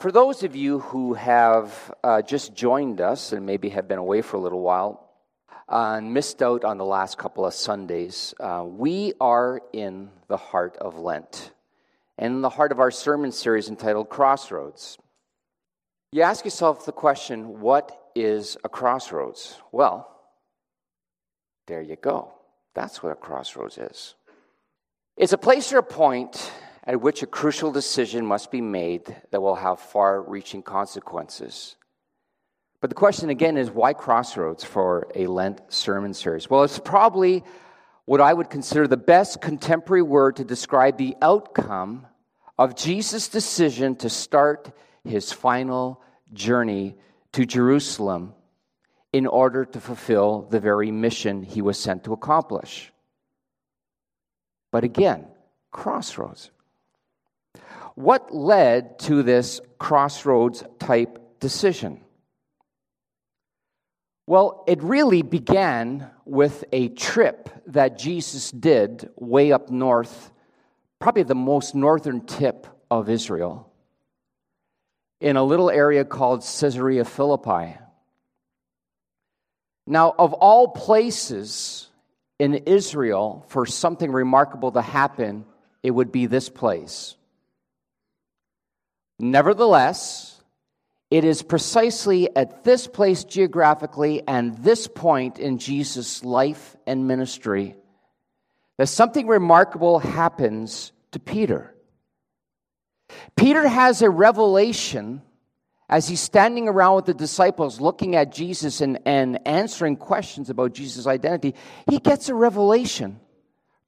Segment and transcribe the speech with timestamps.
[0.00, 4.22] For those of you who have uh, just joined us and maybe have been away
[4.22, 5.10] for a little while
[5.68, 10.38] uh, and missed out on the last couple of Sundays, uh, we are in the
[10.38, 11.50] heart of Lent
[12.16, 14.96] and in the heart of our sermon series entitled Crossroads.
[16.12, 19.58] You ask yourself the question what is a crossroads?
[19.70, 20.10] Well,
[21.66, 22.32] there you go.
[22.74, 24.14] That's what a crossroads is.
[25.18, 26.50] It's a place or a point
[26.84, 31.76] at which a crucial decision must be made that will have far reaching consequences.
[32.80, 36.48] But the question again is why crossroads for a Lent sermon series?
[36.48, 37.44] Well, it's probably
[38.06, 42.06] what I would consider the best contemporary word to describe the outcome
[42.58, 44.72] of Jesus' decision to start
[45.04, 46.96] his final journey
[47.32, 48.34] to Jerusalem
[49.12, 52.92] in order to fulfill the very mission he was sent to accomplish.
[54.70, 55.26] But again,
[55.70, 56.50] crossroads.
[58.00, 62.00] What led to this crossroads type decision?
[64.26, 70.32] Well, it really began with a trip that Jesus did way up north,
[70.98, 73.70] probably the most northern tip of Israel,
[75.20, 77.76] in a little area called Caesarea Philippi.
[79.86, 81.86] Now, of all places
[82.38, 85.44] in Israel for something remarkable to happen,
[85.82, 87.16] it would be this place.
[89.20, 90.42] Nevertheless,
[91.10, 97.76] it is precisely at this place geographically and this point in Jesus' life and ministry
[98.78, 101.74] that something remarkable happens to Peter.
[103.36, 105.20] Peter has a revelation
[105.88, 110.72] as he's standing around with the disciples looking at Jesus and, and answering questions about
[110.72, 111.56] Jesus' identity.
[111.90, 113.20] He gets a revelation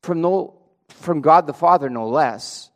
[0.02, 0.58] from, no,
[0.88, 2.71] from God the Father, no less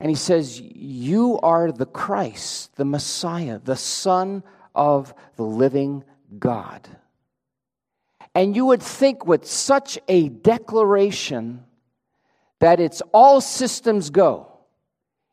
[0.00, 4.42] and he says, You are the Christ, the Messiah, the Son
[4.74, 6.04] of the living
[6.38, 6.88] God.
[8.34, 11.64] And you would think with such a declaration
[12.60, 14.50] that it's all systems go.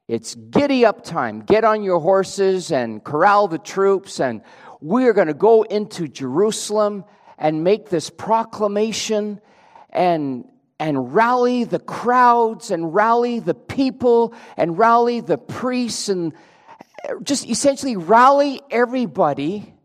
[0.07, 1.41] It's giddy up time.
[1.41, 4.41] Get on your horses and corral the troops, and
[4.81, 7.05] we're going to go into Jerusalem
[7.37, 9.39] and make this proclamation
[9.89, 10.45] and
[10.81, 16.33] and rally the crowds and rally the people and rally the priests and
[17.21, 19.75] just essentially rally everybody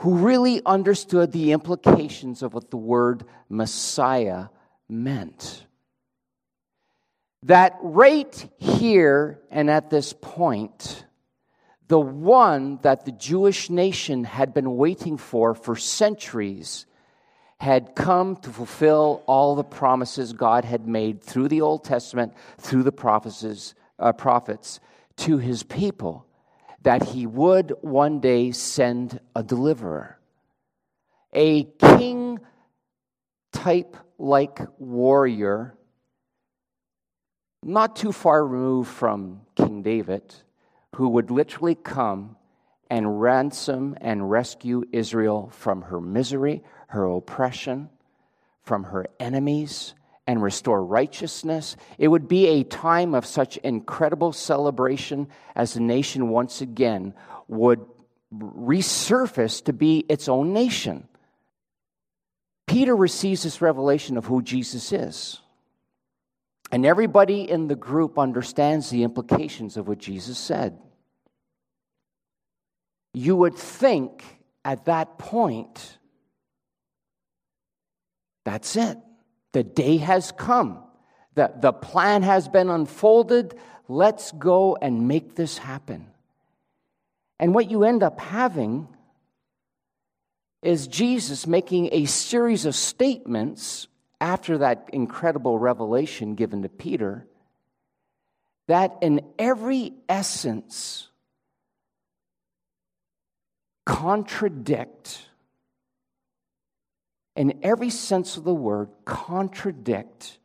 [0.00, 4.46] who really understood the implications of what the word Messiah
[4.88, 5.66] meant.
[7.42, 11.04] That right here and at this point,
[11.88, 16.86] the one that the Jewish nation had been waiting for for centuries
[17.62, 22.82] had come to fulfill all the promises God had made through the Old Testament, through
[22.82, 24.80] the prophecies, uh, prophets,
[25.18, 26.26] to his people,
[26.82, 30.18] that he would one day send a deliverer,
[31.32, 32.40] a king
[33.52, 35.76] type like warrior,
[37.62, 40.34] not too far removed from King David,
[40.96, 42.34] who would literally come
[42.90, 47.88] and ransom and rescue Israel from her misery, her oppression
[48.62, 49.94] from her enemies
[50.26, 51.74] and restore righteousness.
[51.96, 57.14] It would be a time of such incredible celebration as the nation once again
[57.48, 57.80] would
[58.30, 61.08] resurface to be its own nation.
[62.66, 65.40] Peter receives this revelation of who Jesus is.
[66.70, 70.78] And everybody in the group understands the implications of what Jesus said.
[73.14, 74.22] You would think
[74.62, 75.98] at that point
[78.44, 78.98] that's it.
[79.52, 80.82] The day has come.
[81.34, 83.54] The, the plan has been unfolded.
[83.88, 86.08] Let's go and make this happen.
[87.38, 88.88] And what you end up having
[90.62, 93.88] is Jesus making a series of statements
[94.20, 97.26] after that incredible revelation given to Peter
[98.68, 101.08] that, in every essence,
[103.84, 105.26] contradict
[107.36, 110.38] in every sense of the word, contradict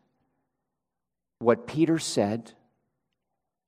[1.40, 2.52] what Peter said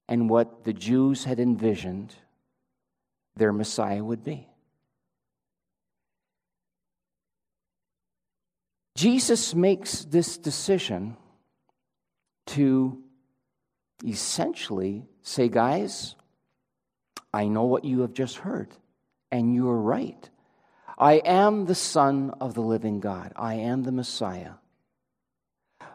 [0.07, 2.16] and what the Jews had envisioned
[3.36, 4.48] their Messiah would be.
[8.95, 11.16] Jesus makes this decision
[12.48, 13.01] to
[14.06, 16.16] essentially say, guys,
[17.33, 18.75] I know what you have just heard,
[19.31, 20.30] and you are right.
[21.00, 23.31] I am the Son of the living God.
[23.36, 24.54] I am the Messiah.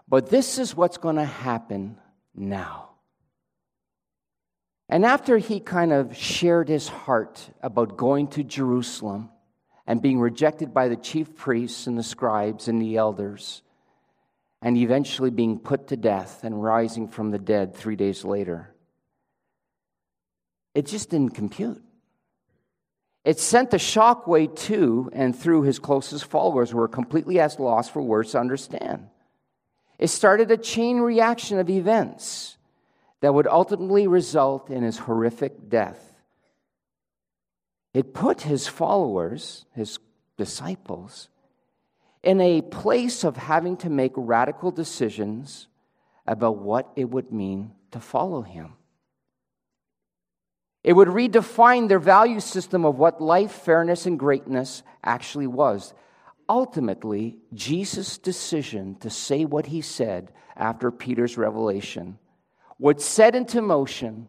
[0.08, 1.98] But this is what's going to happen
[2.34, 2.90] now.
[4.88, 9.30] And after he kind of shared his heart about going to Jerusalem
[9.86, 13.62] and being rejected by the chief priests and the scribes and the elders,
[14.62, 18.74] and eventually being put to death and rising from the dead three days later,
[20.74, 21.82] it just didn't compute.
[23.24, 27.88] It sent a shockwave to and through his closest followers who were completely at loss
[27.88, 29.08] for words to understand.
[29.98, 32.58] It started a chain reaction of events
[33.20, 36.20] that would ultimately result in his horrific death.
[37.94, 39.98] It put his followers, his
[40.36, 41.28] disciples,
[42.22, 45.68] in a place of having to make radical decisions
[46.26, 48.74] about what it would mean to follow him.
[50.84, 55.94] It would redefine their value system of what life, fairness, and greatness actually was.
[56.46, 62.18] Ultimately, Jesus' decision to say what he said after Peter's revelation
[62.78, 64.28] would set into motion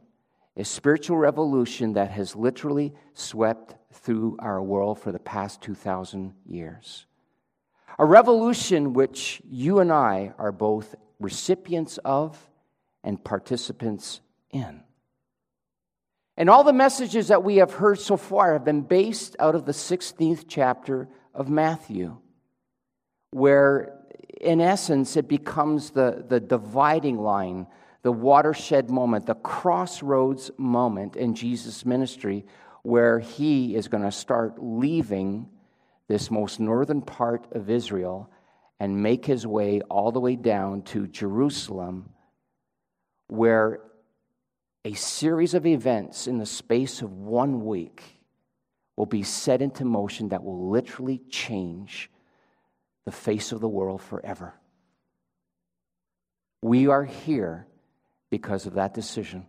[0.55, 7.05] a spiritual revolution that has literally swept through our world for the past 2,000 years.
[7.99, 12.49] A revolution which you and I are both recipients of
[13.03, 14.21] and participants
[14.51, 14.84] in.
[16.37, 19.65] And all the messages that we have heard so far have been based out of
[19.65, 22.17] the 16th chapter of Matthew,
[23.31, 23.99] where
[24.41, 27.67] in essence it becomes the, the dividing line,
[28.01, 32.45] the watershed moment, the crossroads moment in Jesus' ministry,
[32.83, 35.49] where he is going to start leaving
[36.07, 38.29] this most northern part of Israel
[38.79, 42.09] and make his way all the way down to Jerusalem,
[43.27, 43.79] where
[44.85, 48.03] a series of events in the space of one week
[48.95, 52.09] will be set into motion that will literally change
[53.03, 54.53] the face of the world forever.
[56.61, 57.65] We are here
[58.29, 59.47] because of that decision,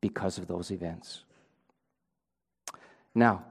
[0.00, 1.22] because of those events.
[3.14, 3.44] Now,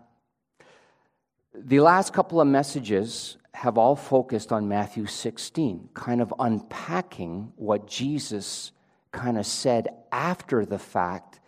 [1.53, 7.87] the last couple of messages have all focused on Matthew 16, kind of unpacking what
[7.87, 8.73] Jesus
[9.15, 11.39] kind of said after the fact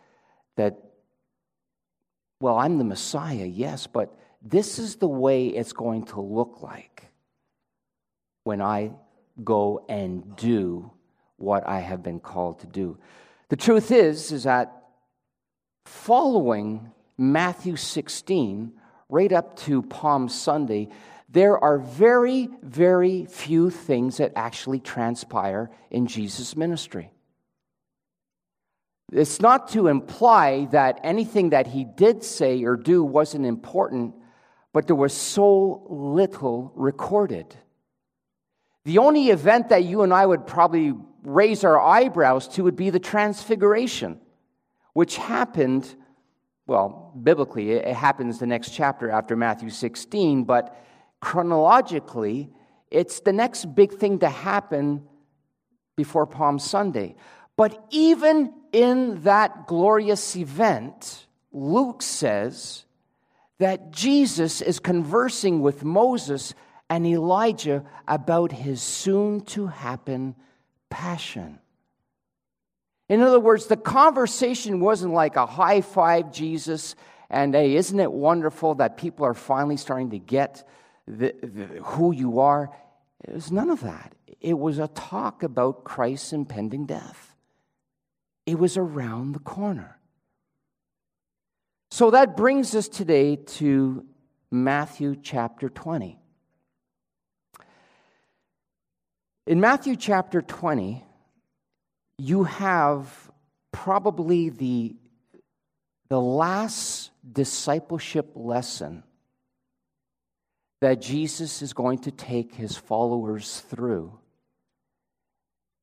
[0.56, 0.80] that,
[2.40, 7.12] well, I'm the Messiah, yes, but this is the way it's going to look like
[8.46, 8.94] when I
[9.44, 10.92] go and do
[11.36, 12.98] what I have been called to do.
[13.50, 14.72] The truth is, is that
[15.86, 18.72] following Matthew 16,
[19.10, 20.88] right up to Palm Sunday,
[21.28, 27.12] there are very, very few things that actually transpire in Jesus' ministry.
[29.12, 34.16] It's not to imply that anything that he did say or do wasn't important,
[34.74, 37.56] but there was so little recorded.
[38.84, 40.94] The only event that you and I would probably
[41.24, 44.20] raise our eyebrows to would be the transfiguration,
[44.94, 45.96] which happened,
[46.68, 50.76] well, biblically, it happens the next chapter after Matthew 16, but
[51.22, 52.50] chronologically,
[52.92, 55.04] it's the next big thing to happen
[55.96, 57.16] before Palm Sunday.
[57.56, 62.86] But even in that glorious event, Luke says
[63.60, 66.54] that Jesus is conversing with Moses
[66.90, 70.36] and Elijah about his soon to happen
[70.90, 71.60] passion.
[73.10, 76.96] In other words, the conversation wasn't like a high five Jesus
[77.30, 80.68] and hey, isn't it wonderful that people are finally starting to get
[81.08, 82.72] the, the, who you are?
[83.28, 84.14] It was none of that.
[84.40, 87.36] It was a talk about Christ's impending death.
[88.48, 90.00] It was around the corner.
[91.92, 94.06] So that brings us today to
[94.50, 96.18] Matthew chapter 20.
[99.48, 101.04] In Matthew chapter 20,
[102.18, 103.32] you have
[103.72, 104.96] probably the,
[106.10, 109.04] the last discipleship lesson
[110.80, 114.18] that Jesus is going to take his followers through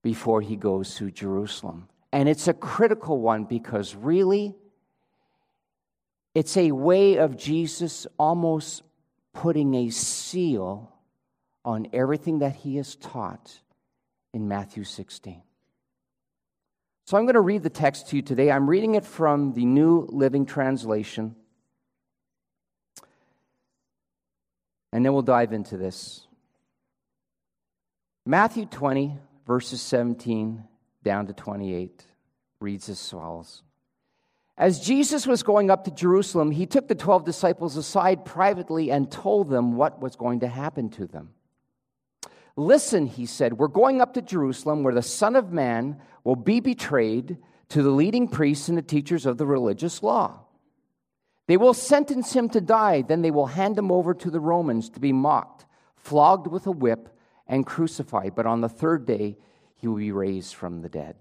[0.03, 1.89] before he goes to Jerusalem.
[2.15, 4.55] And it's a critical one because really,
[6.33, 8.85] it's a way of Jesus almost
[9.33, 10.95] putting a seal
[11.65, 13.59] on everything that he has taught
[14.33, 15.43] in Matthew 16.
[17.07, 18.49] So I'm going to read the text to you today.
[18.49, 21.35] I'm reading it from the New Living Translation.
[24.93, 26.29] And then we'll dive into this.
[28.25, 29.19] Matthew 20,
[29.49, 30.63] verses 17
[31.05, 32.05] down to 28
[32.61, 33.63] reads as follows
[34.59, 39.11] As Jesus was going up to Jerusalem, he took the 12 disciples aside privately and
[39.11, 41.31] told them what was going to happen to them.
[42.57, 46.61] Listen, he said, we're going up to Jerusalem where the Son of Man will be
[46.61, 47.37] betrayed
[47.69, 50.41] to the leading priests and the teachers of the religious law.
[51.47, 54.89] They will sentence him to die, then they will hand him over to the Romans
[54.91, 57.09] to be mocked, flogged with a whip,
[57.47, 58.35] and crucified.
[58.35, 59.37] But on the third day,
[59.85, 61.15] he will be raised from the dead.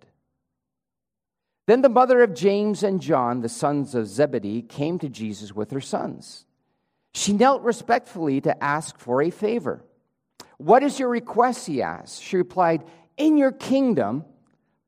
[1.66, 5.72] Then the mother of James and John, the sons of Zebedee, came to Jesus with
[5.72, 6.46] her sons.
[7.14, 9.84] She knelt respectfully to ask for a favor.
[10.56, 11.68] What is your request?
[11.68, 12.24] He asked.
[12.24, 12.86] She replied,
[13.18, 14.24] In your kingdom,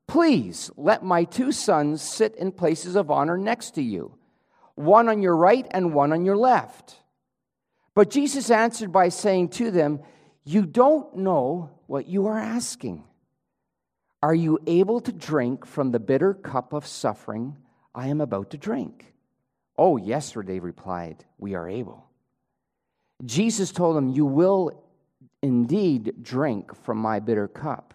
[0.06, 4.14] please let my two sons sit in places of honor next to you,
[4.74, 6.96] one on your right and one on your left.
[7.94, 10.00] But Jesus answered by saying to them,
[10.44, 13.04] You don't know what you are asking.
[14.22, 17.56] Are you able to drink from the bitter cup of suffering
[17.94, 19.12] I am about to drink?
[19.78, 22.06] Oh, yes, they replied, We are able.
[23.24, 24.82] Jesus told them, You will
[25.42, 27.94] indeed drink from my bitter cup.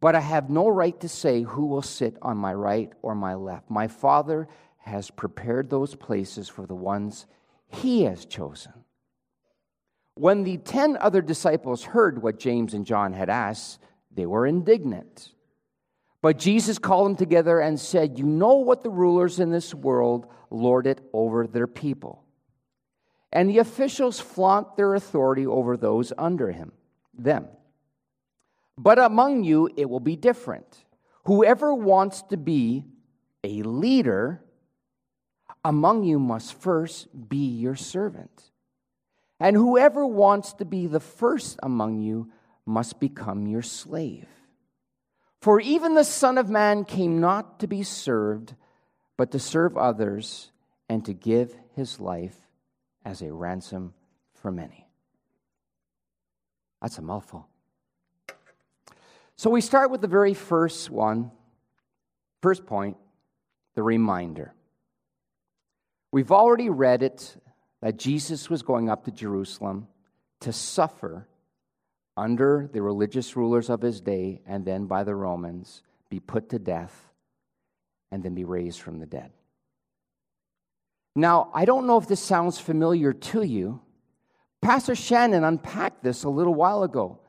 [0.00, 3.34] But I have no right to say who will sit on my right or my
[3.34, 3.70] left.
[3.70, 7.26] My Father has prepared those places for the ones
[7.68, 8.72] he has chosen.
[10.14, 13.80] When the ten other disciples heard what James and John had asked,
[14.16, 15.30] they were indignant.
[16.22, 20.26] But Jesus called them together and said, You know what the rulers in this world
[20.50, 22.24] lord it over their people.
[23.32, 26.72] And the officials flaunt their authority over those under him,
[27.16, 27.46] them.
[28.78, 30.84] But among you it will be different.
[31.24, 32.84] Whoever wants to be
[33.44, 34.42] a leader
[35.64, 38.50] among you must first be your servant.
[39.38, 42.30] And whoever wants to be the first among you
[42.66, 44.26] must become your slave.
[45.40, 48.54] For even the Son of Man came not to be served,
[49.16, 50.50] but to serve others
[50.88, 52.36] and to give his life
[53.04, 53.94] as a ransom
[54.34, 54.88] for many.
[56.82, 57.46] That's a mouthful.
[59.36, 61.30] So we start with the very first one,
[62.42, 62.96] first point,
[63.74, 64.54] the reminder.
[66.10, 67.36] We've already read it
[67.82, 69.88] that Jesus was going up to Jerusalem
[70.40, 71.28] to suffer
[72.16, 76.58] under the religious rulers of his day and then by the Romans, be put to
[76.58, 77.10] death,
[78.10, 79.32] and then be raised from the dead.
[81.14, 83.80] Now, I don't know if this sounds familiar to you.
[84.60, 87.20] Pastor Shannon unpacked this a little while ago.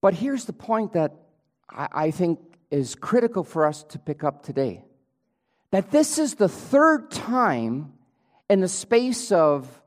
[0.00, 1.12] But here's the point that
[1.68, 2.38] I think
[2.70, 4.84] is critical for us to pick up today
[5.72, 7.92] that this is the third time
[8.48, 9.82] in the space of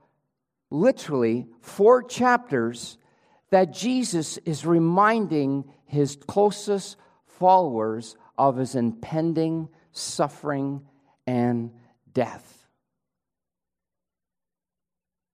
[0.69, 2.98] literally four chapters
[3.51, 10.81] that Jesus is reminding his closest followers of his impending suffering
[11.25, 11.71] and
[12.13, 12.67] death.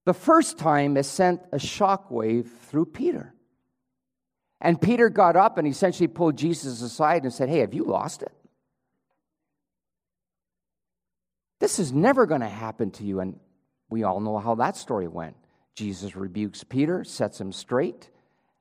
[0.06, 3.34] The first time it sent a shockwave through Peter.
[4.62, 8.22] And Peter got up and essentially pulled Jesus aside and said, Hey, have you lost
[8.22, 8.32] it?
[11.60, 13.20] This is never going to happen to you.
[13.20, 13.40] And
[13.90, 15.36] we all know how that story went.
[15.76, 18.10] Jesus rebukes Peter, sets him straight,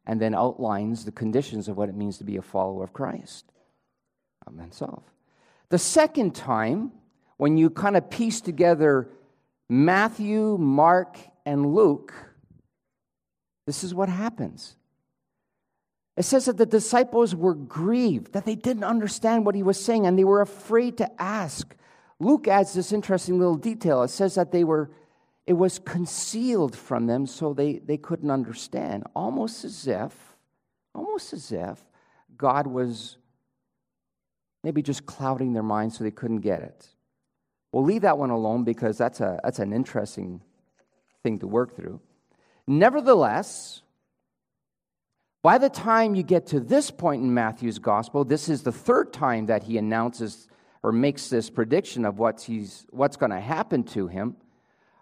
[0.07, 3.51] and then outlines the conditions of what it means to be a follower of Christ.
[4.47, 5.03] Um, himself.
[5.71, 6.93] The second time,
[7.39, 9.09] when you kind of piece together
[9.71, 11.17] Matthew, Mark,
[11.47, 12.13] and Luke,
[13.67, 14.77] this is what happens.
[16.17, 20.07] It says that the disciples were grieved, that they didn't understand what he was saying,
[20.07, 21.75] and they were afraid to ask.
[22.21, 24.03] Luke adds this interesting little detail.
[24.03, 24.91] It says that they were,
[25.47, 30.15] it was concealed from them so they, they couldn't understand, almost as if,
[30.95, 31.79] almost as if
[32.37, 33.19] God was
[34.63, 36.89] maybe just clouding their minds so they couldn't get it.
[37.73, 40.41] We'll leave that one alone because that's, a, that's an interesting
[41.23, 42.01] thing to work through.
[42.67, 43.83] Nevertheless,
[45.43, 49.13] by the time you get to this point in Matthew's gospel, this is the third
[49.13, 50.49] time that he announces
[50.83, 54.37] or makes this prediction of what's, he's, what's going to happen to him.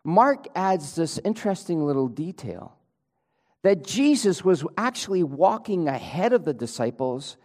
[0.05, 2.77] Mark adds this interesting little detail
[3.63, 7.37] that Jesus was actually walking ahead of the disciples,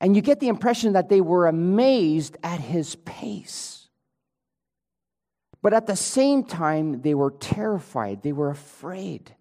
[0.00, 3.88] and you get the impression that they were amazed at his pace.
[5.62, 9.34] But at the same time, they were terrified, they were afraid.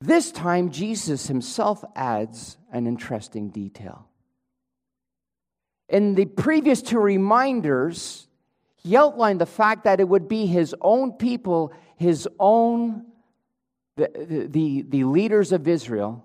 [0.00, 4.06] This time, Jesus himself adds an interesting detail.
[5.88, 8.25] In the previous two reminders,
[8.86, 13.04] he outlined the fact that it would be his own people, his own,
[13.96, 16.24] the, the, the leaders of Israel,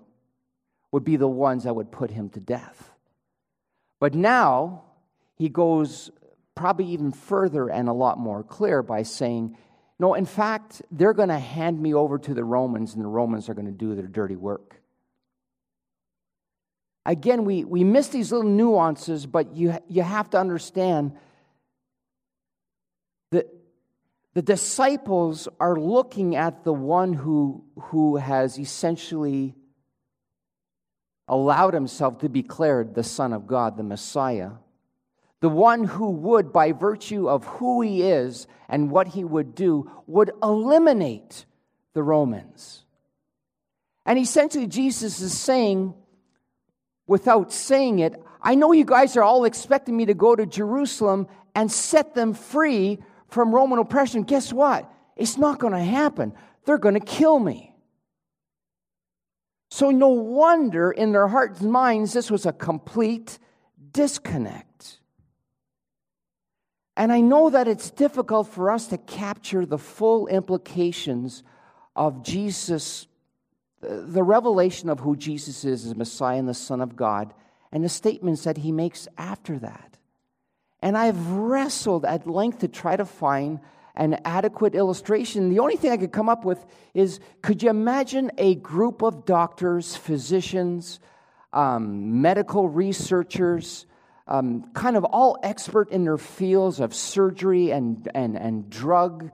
[0.92, 2.94] would be the ones that would put him to death.
[3.98, 4.84] But now
[5.34, 6.12] he goes
[6.54, 9.56] probably even further and a lot more clear by saying,
[9.98, 13.48] no, in fact, they're going to hand me over to the Romans, and the Romans
[13.48, 14.76] are going to do their dirty work.
[17.04, 21.16] again, we, we miss these little nuances, but you, you have to understand
[23.32, 23.48] that
[24.34, 29.54] the disciples are looking at the one who, who has essentially
[31.28, 34.52] allowed himself to be declared the Son of God, the Messiah.
[35.40, 39.90] The one who would, by virtue of who he is and what he would do,
[40.06, 41.44] would eliminate
[41.94, 42.84] the Romans.
[44.06, 45.94] And essentially, Jesus is saying,
[47.06, 51.28] without saying it, I know you guys are all expecting me to go to Jerusalem
[51.54, 53.00] and set them free
[53.32, 54.22] from Roman oppression.
[54.22, 54.90] Guess what?
[55.16, 56.32] It's not going to happen.
[56.64, 57.74] They're going to kill me.
[59.70, 63.38] So, no wonder in their hearts and minds this was a complete
[63.92, 64.98] disconnect.
[66.94, 71.42] And I know that it's difficult for us to capture the full implications
[71.96, 73.06] of Jesus
[73.82, 77.34] uh, the revelation of who Jesus is as Messiah and the Son of God,
[77.72, 79.98] and the statements that he makes after that.
[80.82, 83.60] And I've wrestled at length to try to find
[83.94, 85.48] an adequate illustration.
[85.50, 89.24] The only thing I could come up with is could you imagine a group of
[89.24, 90.98] doctors, physicians,
[91.52, 93.86] um, medical researchers,
[94.26, 99.30] um, kind of all expert in their fields of surgery and, and, and drug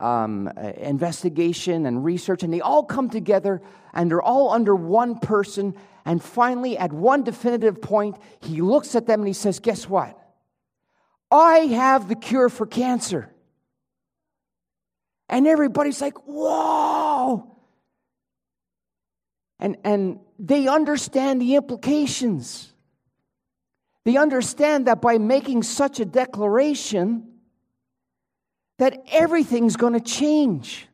[0.00, 3.60] um, investigation and research, and they all come together
[3.92, 5.74] and they're all under one person.
[6.04, 10.16] And finally, at one definitive point, he looks at them and he says, Guess what?
[11.30, 13.30] I have the cure for cancer.
[15.28, 17.54] And everybody's like, Whoa!
[19.60, 22.72] And, and they understand the implications.
[24.04, 27.28] They understand that by making such a declaration,
[28.78, 30.86] that everything's going to change.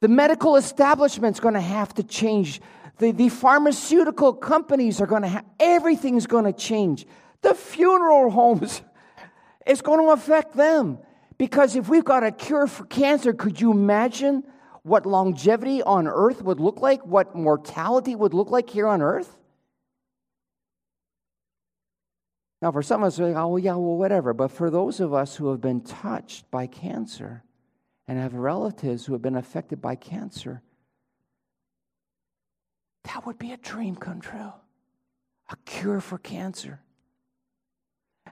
[0.00, 2.60] The medical establishment's going to have to change.
[2.98, 7.06] The, the pharmaceutical companies are going to have, everything's going to change.
[7.42, 8.82] The funeral homes,
[9.66, 10.98] it's going to affect them.
[11.38, 14.44] Because if we've got a cure for cancer, could you imagine
[14.82, 17.04] what longevity on earth would look like?
[17.06, 19.36] What mortality would look like here on earth?
[22.62, 24.34] Now, for some of us, like, oh, yeah, well, whatever.
[24.34, 27.42] But for those of us who have been touched by cancer
[28.06, 30.60] and have relatives who have been affected by cancer,
[33.04, 34.52] that would be a dream come true
[35.50, 36.80] a cure for cancer.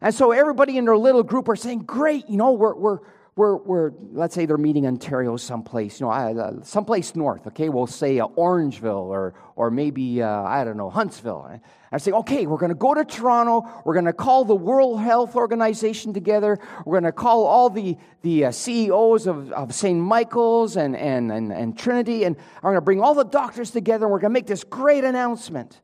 [0.01, 2.99] And so everybody in their little group are saying, Great, you know, we're, we're,
[3.39, 7.69] we're, we're, let's say they're meeting Ontario someplace, you know, uh, someplace north, okay?
[7.69, 11.47] We'll say uh, Orangeville or, or maybe, uh, I don't know, Huntsville.
[11.49, 11.61] And
[11.93, 13.65] I say, okay, we're going to go to Toronto.
[13.85, 16.59] We're going to call the World Health Organization together.
[16.85, 20.01] We're going to call all the, the uh, CEOs of, of St.
[20.01, 24.07] Michael's and, and, and, and Trinity, and we're going to bring all the doctors together,
[24.07, 25.81] and we're going to make this great announcement.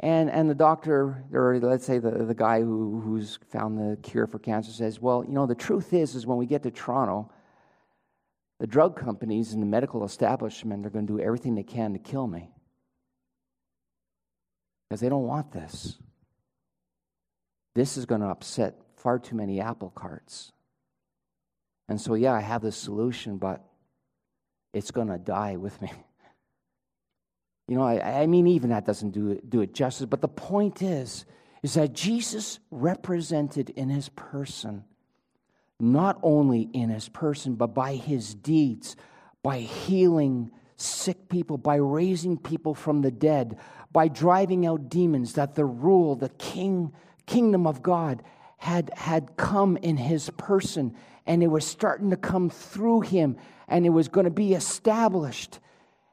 [0.00, 4.26] And, and the doctor, or let's say the, the guy who, who's found the cure
[4.26, 7.30] for cancer, says, Well, you know, the truth is, is when we get to Toronto,
[8.60, 11.98] the drug companies and the medical establishment are going to do everything they can to
[11.98, 12.50] kill me.
[14.88, 15.98] Because they don't want this.
[17.74, 20.52] This is going to upset far too many apple carts.
[21.88, 23.64] And so, yeah, I have this solution, but
[24.72, 25.90] it's going to die with me.
[27.68, 30.06] You know, I, I mean, even that doesn't do it, do it justice.
[30.06, 31.24] But the point is,
[31.62, 34.84] is that Jesus represented in his person,
[35.80, 38.96] not only in his person, but by his deeds,
[39.42, 43.58] by healing sick people, by raising people from the dead,
[43.92, 46.92] by driving out demons, that the rule, the king,
[47.26, 48.22] kingdom of God
[48.58, 50.94] had, had come in his person,
[51.26, 55.58] and it was starting to come through him, and it was going to be established.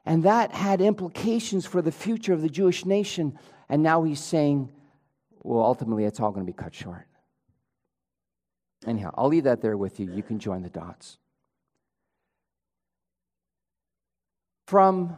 [0.06, 3.38] And that had implications for the future of the Jewish nation.
[3.68, 4.70] And now he's saying,
[5.42, 7.06] well, ultimately, it's all going to be cut short.
[8.86, 10.12] Anyhow, I'll leave that there with you.
[10.12, 11.18] You can join the dots.
[14.66, 15.16] From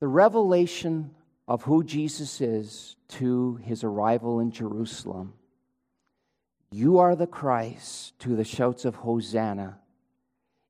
[0.00, 1.10] the revelation
[1.48, 5.34] of who Jesus is to his arrival in Jerusalem,
[6.70, 9.78] you are the Christ, to the shouts of Hosanna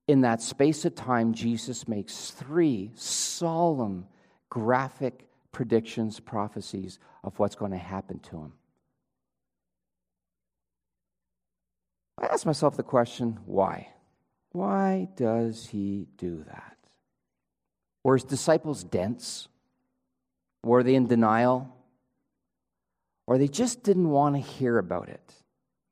[0.09, 4.07] in that space of time, Jesus makes three solemn,
[4.49, 8.53] graphic predictions, prophecies of what's going to happen to him.
[12.21, 13.89] I ask myself the question why?
[14.53, 16.77] Why does he do that?
[18.05, 19.49] Were his disciples dense?
[20.63, 21.75] Were they in denial?
[23.27, 25.33] Or they just didn't want to hear about it?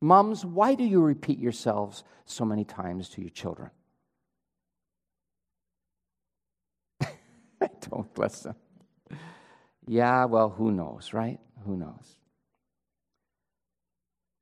[0.01, 3.71] Moms, why do you repeat yourselves so many times to your children?
[7.91, 8.55] don't listen.
[9.87, 11.39] Yeah, well, who knows, right?
[11.67, 12.19] Who knows?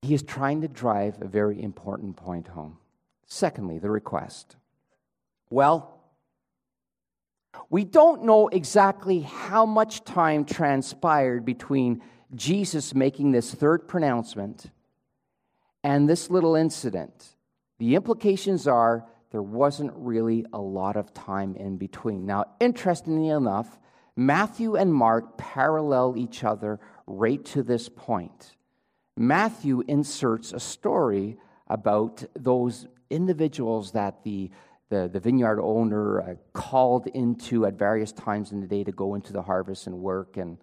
[0.03, 2.79] He is trying to drive a very important point home.
[3.27, 4.57] Secondly, the request.
[5.51, 6.01] Well,
[7.71, 12.03] we don't know exactly how much time transpired between
[12.35, 14.71] Jesus making this third pronouncement
[15.85, 17.37] and this little incident.
[17.79, 22.27] The implications are there wasn't really a lot of time in between.
[22.27, 23.79] Now, interestingly enough,
[24.15, 28.57] Matthew and Mark parallel each other right to this point.
[29.17, 34.51] Matthew inserts a story about those individuals that the,
[34.91, 39.15] the, the vineyard owner uh, called into at various times in the day to go
[39.15, 40.37] into the harvest and work.
[40.37, 40.59] And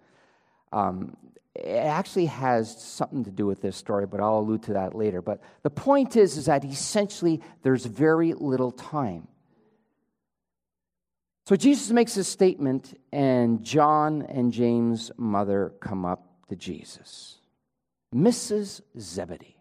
[0.72, 1.16] um,
[1.54, 5.20] it actually has something to do with this story, but I'll allude to that later.
[5.20, 9.26] But the point is, is that essentially there's very little time.
[11.46, 17.38] So Jesus makes a statement, and John and James' mother come up to Jesus.
[18.14, 18.82] Mrs.
[18.98, 19.56] Zebedee.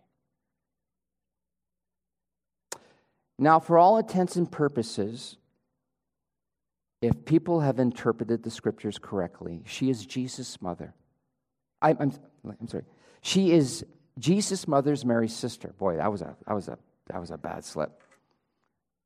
[3.40, 5.38] Now, for all intents and purposes,
[7.02, 10.94] if people have interpreted the scriptures correctly, she is Jesus' mother.
[11.82, 12.14] I, I'm,
[12.46, 12.84] I'm sorry.
[13.22, 13.86] She is
[14.18, 15.74] Jesus' mother's Mary's sister.
[15.78, 18.02] Boy, that was a, that was a, that was a bad slip.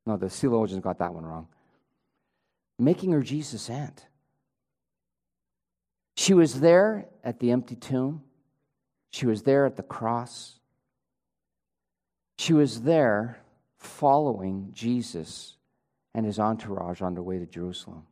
[0.06, 1.48] No, the theologians got that one wrong.
[2.78, 4.06] Making her Jesus' aunt.
[6.16, 8.24] She was there at the empty tomb.
[9.12, 10.60] She was there at the cross.
[12.38, 13.40] She was there
[13.78, 15.56] following Jesus
[16.14, 18.04] and his entourage on their way to Jerusalem.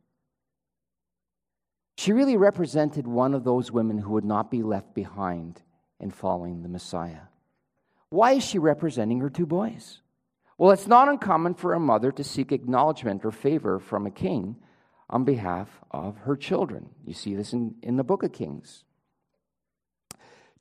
[2.02, 5.62] She really represented one of those women who would not be left behind
[6.00, 7.28] in following the Messiah.
[8.08, 10.00] Why is she representing her two boys?
[10.58, 14.56] Well, it's not uncommon for a mother to seek acknowledgement or favor from a king
[15.08, 16.88] on behalf of her children.
[17.06, 18.82] You see this in, in the book of Kings.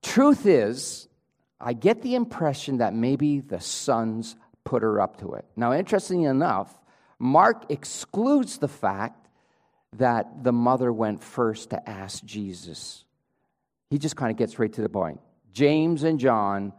[0.04, 1.08] Truth is,
[1.60, 5.46] I get the impression that maybe the sons put her up to it.
[5.56, 6.78] Now, interestingly enough,
[7.18, 9.21] Mark excludes the fact
[9.98, 13.04] that the mother went first to ask Jesus.
[13.90, 15.20] He just kind of gets right to the point.
[15.52, 16.74] James and John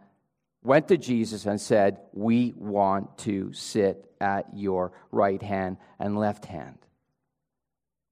[0.63, 6.47] went to Jesus and said, We want to sit at your right hand and left
[6.47, 6.79] hand.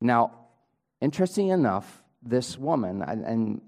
[0.00, 0.32] Now,
[1.00, 3.60] interesting enough, this woman, and, and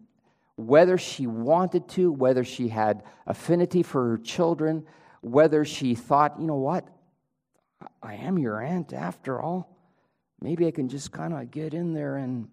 [0.57, 4.85] whether she wanted to, whether she had affinity for her children,
[5.23, 6.87] whether she thought, you know what,
[8.03, 9.72] I am your aunt after all
[10.42, 12.48] maybe I can just kind of get in there and.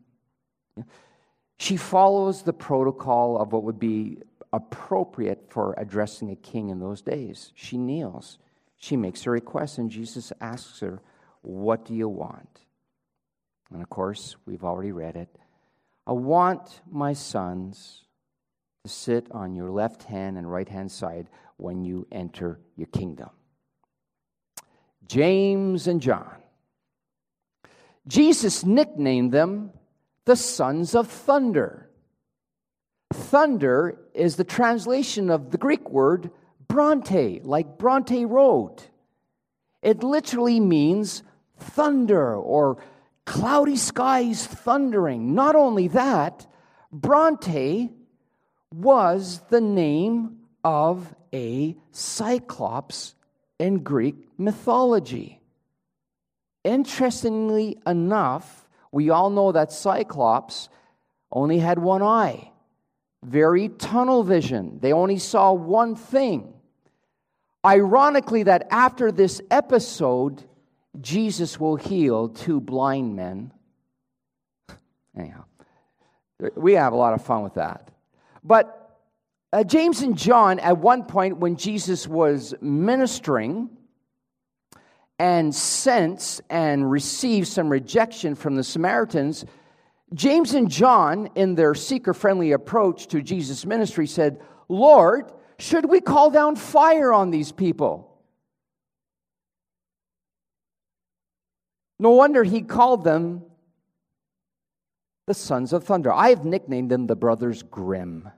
[1.60, 4.20] She follows the protocol of what would be
[4.54, 7.52] appropriate for addressing a king in those days.
[7.54, 8.40] She kneels.
[8.78, 11.02] She makes a request, and Jesus asks her,
[11.42, 12.62] What do you want?
[13.72, 15.38] And of course, we've already read it.
[16.08, 18.06] I want my sons
[18.86, 23.30] to sit on your left hand and right hand side when you enter your kingdom.
[25.08, 26.38] James and John
[28.10, 29.72] Jesus nicknamed them
[30.26, 31.88] the sons of thunder.
[33.14, 36.32] Thunder is the translation of the Greek word
[36.68, 38.82] Bronte, like Bronte Road.
[39.84, 41.24] It literally means
[41.58, 42.82] thunder or
[43.26, 45.36] cloudy skies thundering.
[45.36, 46.48] Not only that,
[46.92, 47.92] Bronte
[48.74, 53.14] was the name of a cyclops
[53.60, 55.39] in Greek mythology.
[56.64, 60.70] Interestingly enough, we all know that Cyclops
[61.32, 62.52] only had one eye,
[63.24, 64.80] very tunnel vision.
[64.82, 66.54] They only saw one thing.
[67.66, 70.44] Ironically, that after this episode,
[71.00, 73.52] Jesus will heal two blind men.
[75.18, 75.44] Anyhow,
[76.56, 77.92] we have a lot of fun with that.
[78.44, 78.98] But
[79.52, 83.70] uh, James and John, at one point when Jesus was ministering,
[85.20, 89.46] and sense and receive some rejection from the Samaritans,
[90.14, 96.00] James and John, in their seeker friendly approach to Jesus' ministry, said, Lord, should we
[96.00, 98.06] call down fire on these people?
[102.00, 103.44] No wonder he called them
[105.28, 106.12] the sons of thunder.
[106.12, 108.32] I have nicknamed them the brothers Grimm.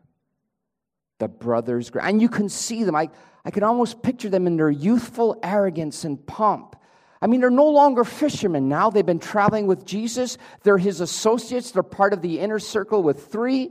[1.21, 2.95] The brothers And you can see them.
[2.95, 3.07] I,
[3.45, 6.75] I can almost picture them in their youthful arrogance and pomp.
[7.21, 8.89] I mean, they're no longer fishermen now.
[8.89, 10.39] They've been traveling with Jesus.
[10.63, 11.69] They're his associates.
[11.69, 13.69] They're part of the inner circle with three,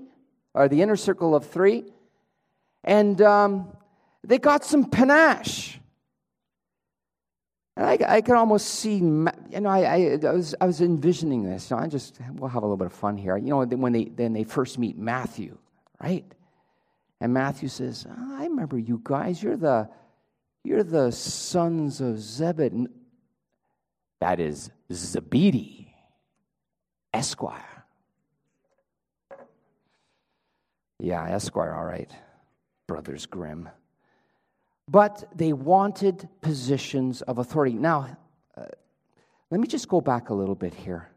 [0.54, 1.86] or the inner circle of three.
[2.84, 3.76] And um,
[4.22, 5.80] they got some panache.
[7.76, 11.68] And I, I could almost see, you know, I, I, was, I was envisioning this.
[11.68, 13.36] You know, I just, we'll have a little bit of fun here.
[13.36, 15.58] You know, when they, then they first meet Matthew,
[16.00, 16.24] right?
[17.20, 19.42] And Matthew says, I remember you guys.
[19.42, 19.88] You're the,
[20.64, 22.86] you're the sons of Zebed.
[24.20, 25.94] That is Zebedee,
[27.12, 27.84] Esquire.
[30.98, 32.10] Yeah, Esquire, all right.
[32.86, 33.68] Brothers Grimm.
[34.88, 37.74] But they wanted positions of authority.
[37.74, 38.16] Now,
[38.56, 38.64] uh,
[39.50, 41.08] let me just go back a little bit here.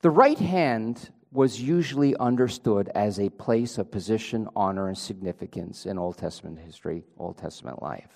[0.00, 5.98] The right hand was usually understood as a place of position, honor, and significance in
[5.98, 8.10] Old Testament history, Old Testament life.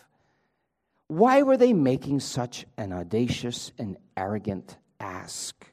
[1.09, 5.67] Why were they making such an audacious and arrogant ask?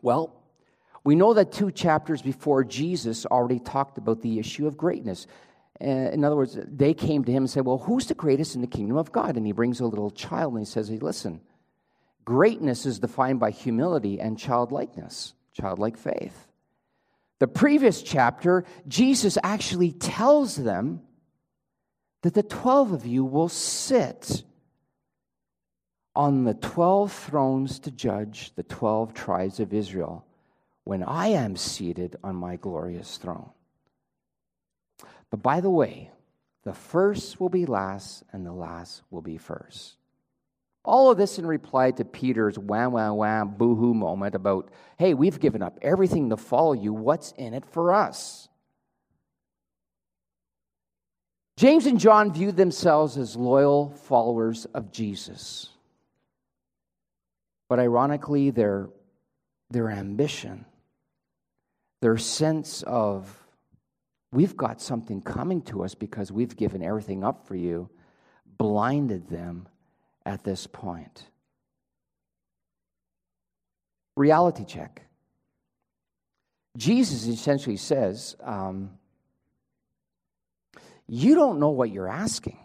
[0.00, 0.42] Well,
[1.04, 5.26] we know that two chapters before Jesus already talked about the issue of greatness.
[5.80, 8.60] Uh, in other words, they came to him and said, Well, who's the greatest in
[8.60, 9.36] the kingdom of God?
[9.36, 11.40] And he brings a little child and he says, Hey, listen,
[12.24, 16.48] greatness is defined by humility and childlikeness, childlike faith.
[17.38, 21.02] The previous chapter, Jesus actually tells them
[22.22, 24.44] that the 12 of you will sit
[26.14, 30.24] on the 12 thrones to judge the 12 tribes of Israel
[30.84, 33.50] when I am seated on my glorious throne.
[35.30, 36.10] But by the way,
[36.64, 39.96] the first will be last, and the last will be first.
[40.84, 45.14] All of this in reply to Peter's wham, wham, wham, boo hoo moment about, hey,
[45.14, 46.92] we've given up everything to follow you.
[46.92, 48.48] What's in it for us?
[51.56, 55.68] James and John viewed themselves as loyal followers of Jesus.
[57.68, 58.88] But ironically, their,
[59.70, 60.64] their ambition
[62.02, 63.32] their sense of,
[64.32, 67.88] we've got something coming to us because we've given everything up for you,
[68.58, 69.68] blinded them
[70.24, 71.24] at this point.
[74.16, 75.02] Reality check.
[76.76, 78.90] Jesus essentially says, um,
[81.06, 82.58] You don't know what you're asking.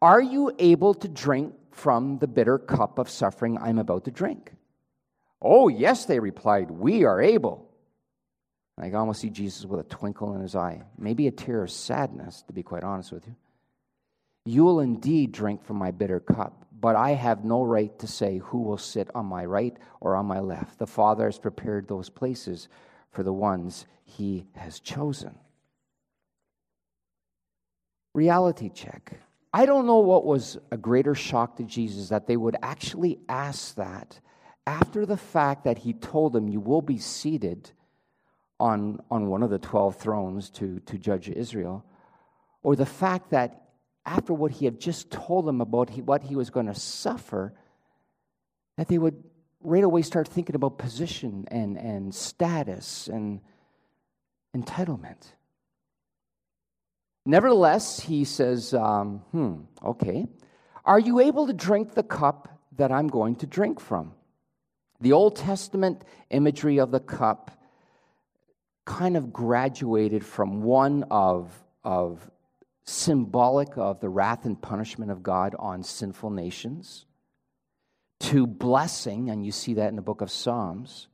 [0.00, 4.52] Are you able to drink from the bitter cup of suffering I'm about to drink?
[5.42, 7.70] Oh, yes, they replied, We are able.
[8.78, 11.70] I can almost see Jesus with a twinkle in his eye, maybe a tear of
[11.70, 13.36] sadness, to be quite honest with you.
[14.44, 18.38] You will indeed drink from my bitter cup, but I have no right to say
[18.38, 20.78] who will sit on my right or on my left.
[20.78, 22.68] The Father has prepared those places
[23.10, 25.38] for the ones he has chosen.
[28.12, 29.18] Reality check.
[29.52, 33.76] I don't know what was a greater shock to Jesus that they would actually ask
[33.76, 34.20] that
[34.66, 37.70] after the fact that he told them, You will be seated
[38.60, 41.84] on, on one of the 12 thrones to, to judge Israel,
[42.62, 43.63] or the fact that
[44.06, 47.54] after what he had just told them about what he was going to suffer,
[48.76, 49.22] that they would
[49.62, 53.40] right away start thinking about position and, and status and
[54.54, 55.32] entitlement.
[57.26, 60.26] Nevertheless, he says, um, hmm, okay.
[60.84, 64.12] Are you able to drink the cup that I'm going to drink from?
[65.00, 67.50] The Old Testament imagery of the cup
[68.84, 71.50] kind of graduated from one of,
[71.82, 72.30] of
[72.84, 77.06] symbolic of the wrath and punishment of God on sinful nations
[78.20, 81.08] to blessing, and you see that in the book of Psalms.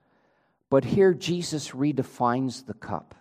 [0.69, 3.15] But here Jesus redefines the cup.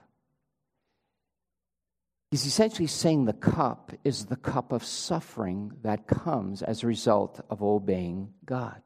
[2.32, 7.42] He's essentially saying the cup is the cup of suffering that comes as a result
[7.50, 8.82] of obeying God.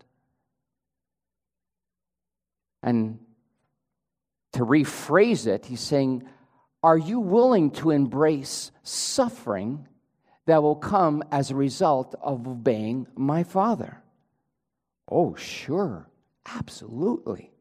[2.81, 3.19] And
[4.53, 6.23] to rephrase it, he's saying,
[6.83, 9.87] Are you willing to embrace suffering
[10.45, 14.03] that will come as a result of obeying my Father?
[15.09, 16.09] Oh, sure,
[16.45, 17.51] absolutely.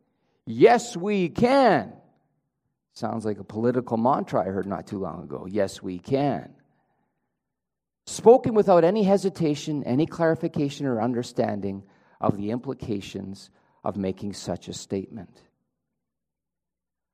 [0.45, 1.93] Yes, we can.
[2.95, 5.47] Sounds like a political mantra I heard not too long ago.
[5.49, 6.53] Yes, we can.
[8.07, 11.85] Spoken without any hesitation, any clarification, or understanding
[12.21, 13.51] of the implications
[13.85, 15.43] of making such a statement.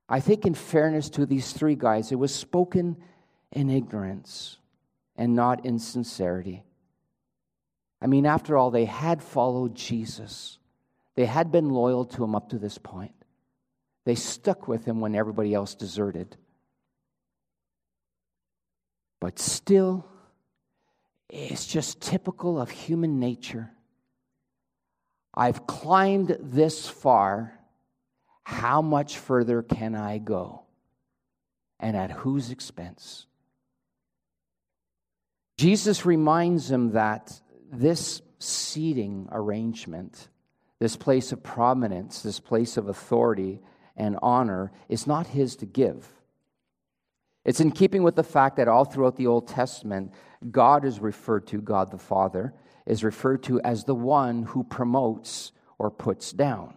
[0.09, 2.97] I think, in fairness to these three guys, it was spoken
[3.53, 4.57] in ignorance
[5.17, 6.65] and not in sincerity.
[8.01, 10.59] I mean, after all, they had followed Jesus,
[11.17, 13.13] they had been loyal to him up to this point.
[14.05, 16.37] They stuck with him when everybody else deserted.
[19.21, 20.07] But still,
[21.29, 23.71] it's just typical of human nature.
[25.35, 27.58] I've climbed this far
[28.49, 30.63] how much further can I go?
[31.79, 33.27] And at whose expense?
[35.59, 37.39] Jesus reminds him that
[37.71, 40.29] this seating arrangement,
[40.79, 43.61] this place of prominence, this place of authority
[43.99, 46.09] and honor, is not his to give.
[47.45, 50.15] It's in keeping with the fact that all throughout the Old Testament,
[50.51, 52.55] God is referred to, God the Father,
[52.87, 56.73] is referred to as the one who promotes or puts down.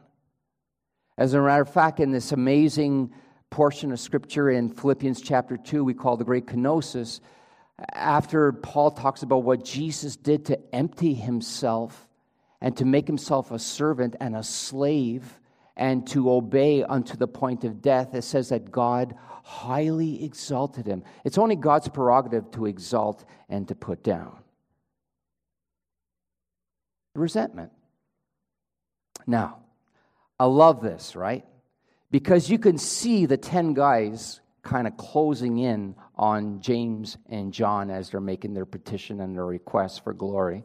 [1.22, 3.14] As a matter of fact, in this amazing
[3.52, 7.20] portion of scripture in Philippians chapter 2, we call the great kenosis,
[7.94, 12.08] after Paul talks about what Jesus did to empty himself
[12.60, 15.40] and to make himself a servant and a slave
[15.78, 21.04] and to obey unto the point of death, it says that God highly exalted him.
[21.24, 24.38] It's only God's prerogative to exalt and to put down.
[27.14, 27.72] Resentment.
[29.28, 29.61] Now,
[30.42, 31.46] I love this, right?
[32.10, 37.92] Because you can see the 10 guys kind of closing in on James and John
[37.92, 40.64] as they're making their petition and their request for glory.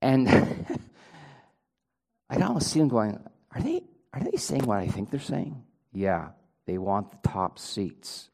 [0.00, 0.28] And
[2.30, 3.18] I almost see them going,
[3.50, 3.82] are they,
[4.12, 5.60] are they saying what I think they're saying?
[5.92, 6.28] Yeah,
[6.66, 8.30] they want the top seats.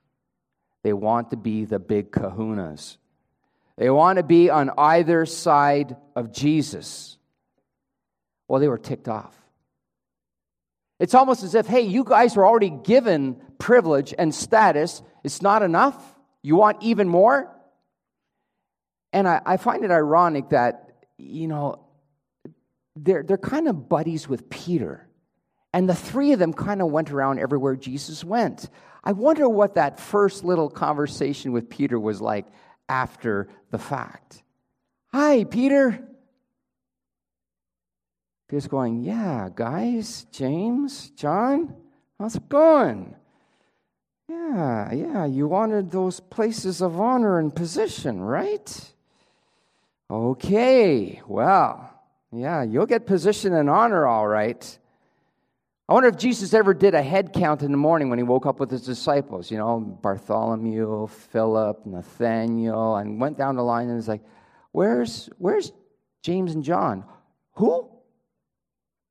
[0.83, 2.99] They want to be the big kahunas.
[3.79, 7.17] They want to be on either side of Jesus.
[8.49, 9.38] Well, they were ticked off.
[10.99, 15.03] It's almost as if, hey, you guys were already given privilege and status.
[15.23, 15.97] It's not enough.
[16.43, 17.55] You want even more?
[19.13, 21.85] And I, I find it ironic that, you know,
[22.97, 25.09] they're, they're kind of buddies with Peter.
[25.73, 28.69] And the three of them kind of went around everywhere Jesus went.
[29.05, 32.47] I wonder what that first little conversation with Peter was like
[32.89, 34.43] after the fact.
[35.13, 36.07] Hi, Peter.
[38.49, 41.75] Peter's going, Yeah, guys, James, John,
[42.19, 43.15] how's it going?
[44.29, 48.93] Yeah, yeah, you wanted those places of honor and position, right?
[50.11, 51.93] Okay, well,
[52.33, 54.79] yeah, you'll get position and honor all right.
[55.89, 58.45] I wonder if Jesus ever did a head count in the morning when he woke
[58.45, 63.97] up with his disciples, you know, Bartholomew, Philip, Nathaniel, and went down the line and
[63.97, 64.23] was like,
[64.73, 65.73] Where's where's
[66.23, 67.05] James and John?
[67.55, 67.91] Who?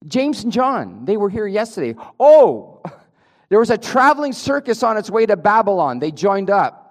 [0.08, 2.00] James and John, they were here yesterday.
[2.20, 2.82] Oh,
[3.50, 6.00] there was a traveling circus on its way to Babylon.
[6.00, 6.88] They joined up.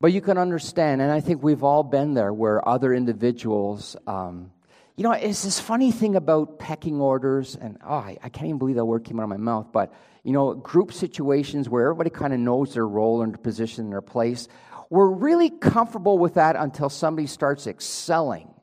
[0.00, 4.52] But you can understand, and I think we've all been there where other individuals, um,
[4.96, 8.58] you know, it's this funny thing about pecking orders, and oh, I, I, can't even
[8.58, 12.10] believe that word came out of my mouth, but, you know, group situations where everybody
[12.10, 14.46] kind of knows their role and their position and their place.
[14.88, 18.54] We're really comfortable with that until somebody starts excelling.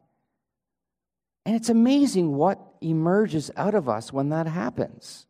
[1.45, 5.27] And it's amazing what emerges out of us when that happens.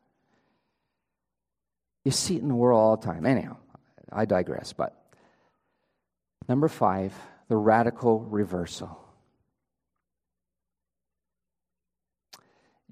[2.05, 3.25] You see it in the world all the time.
[3.25, 3.57] Anyhow,
[4.11, 4.71] I digress.
[4.71, 4.95] But
[6.47, 7.13] number five,
[7.49, 9.01] the radical reversal.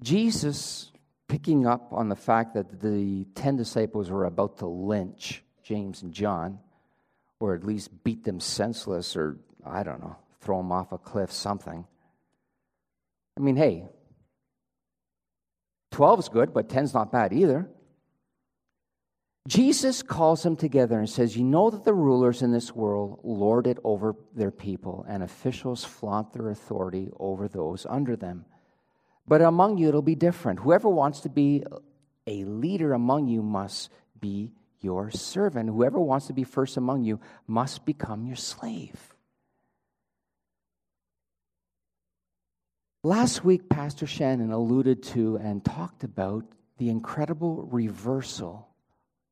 [0.02, 0.90] Jesus,
[1.28, 6.12] picking up on the fact that the 10 disciples were about to lynch James and
[6.12, 6.58] John,
[7.40, 11.32] or at least beat them senseless, or I don't know, throw them off a cliff,
[11.32, 11.86] something.
[13.36, 13.86] I mean, hey,
[15.92, 17.68] 12 is good, but 10 is not bad either.
[19.46, 23.66] Jesus calls them together and says, You know that the rulers in this world lord
[23.66, 28.46] it over their people, and officials flaunt their authority over those under them.
[29.26, 30.60] But among you, it'll be different.
[30.60, 31.62] Whoever wants to be
[32.26, 35.68] a leader among you must be your servant.
[35.68, 39.13] Whoever wants to be first among you must become your slave.
[43.04, 46.46] Last week, Pastor Shannon alluded to and talked about
[46.78, 48.66] the incredible reversal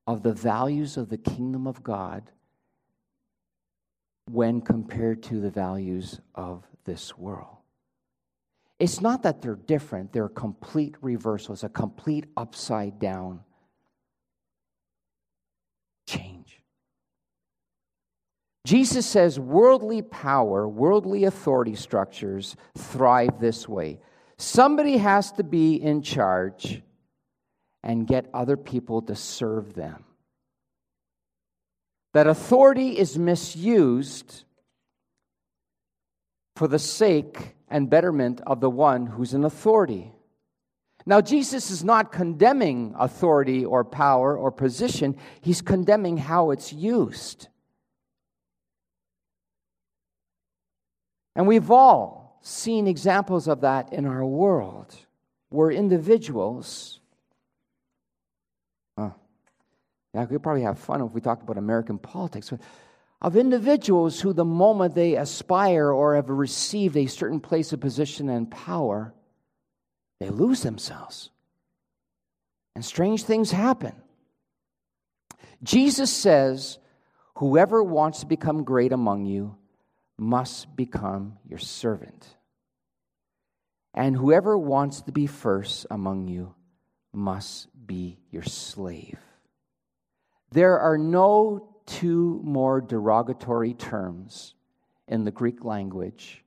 [0.06, 2.30] of the values of the kingdom of God
[4.30, 7.56] when compared to the values of this world.
[8.78, 13.40] It's not that they're different, they're a complete reversal, it's a complete upside down
[16.06, 16.61] change.
[18.64, 23.98] Jesus says worldly power, worldly authority structures thrive this way.
[24.36, 26.82] Somebody has to be in charge
[27.82, 30.04] and get other people to serve them.
[32.14, 34.44] That authority is misused
[36.54, 40.12] for the sake and betterment of the one who's in authority.
[41.04, 47.48] Now, Jesus is not condemning authority or power or position, he's condemning how it's used.
[51.34, 54.94] And we've all seen examples of that in our world
[55.48, 57.00] where individuals,
[60.14, 62.50] Yeah, we probably have fun if we talked about American politics.
[62.50, 62.60] But
[63.20, 68.28] of individuals who, the moment they aspire or have received a certain place of position
[68.28, 69.14] and power,
[70.20, 71.30] they lose themselves.
[72.74, 73.94] And strange things happen.
[75.62, 76.78] Jesus says,
[77.36, 79.56] Whoever wants to become great among you
[80.22, 82.26] must become your servant.
[83.92, 86.54] And whoever wants to be first among you
[87.12, 89.18] must be your slave.
[90.52, 94.54] There are no two more derogatory terms
[95.08, 96.44] in the Greek language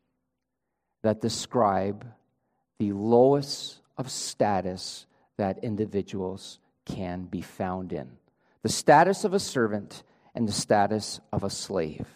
[1.03, 2.07] that describe
[2.79, 5.05] the lowest of status
[5.37, 8.09] that individuals can be found in
[8.63, 10.01] the status of a servant
[10.33, 12.07] and the status of a slave.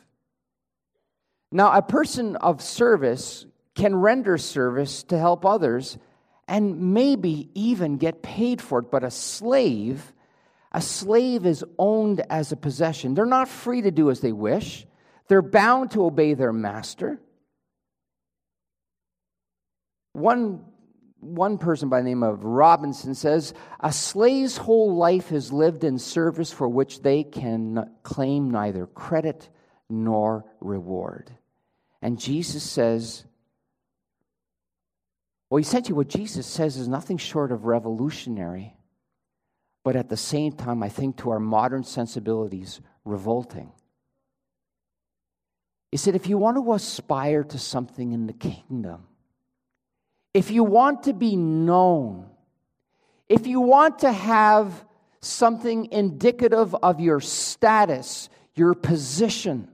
[1.51, 3.45] Now, a person of service
[3.75, 5.97] can render service to help others
[6.47, 10.13] and maybe even get paid for it, but a slave,
[10.71, 13.13] a slave is owned as a possession.
[13.13, 14.85] They're not free to do as they wish.
[15.27, 17.19] They're bound to obey their master.
[20.13, 20.65] One,
[21.19, 25.99] one person by the name of Robinson says a slave's whole life is lived in
[25.99, 29.49] service for which they can claim neither credit
[29.89, 31.31] nor reward.
[32.01, 33.25] And Jesus says,
[35.49, 38.75] well, essentially, what Jesus says is nothing short of revolutionary,
[39.83, 43.71] but at the same time, I think to our modern sensibilities, revolting.
[45.91, 49.07] He said, if you want to aspire to something in the kingdom,
[50.33, 52.29] if you want to be known,
[53.27, 54.85] if you want to have
[55.21, 59.67] something indicative of your status, your position,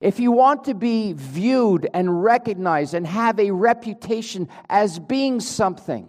[0.00, 6.08] if you want to be viewed and recognized and have a reputation as being something,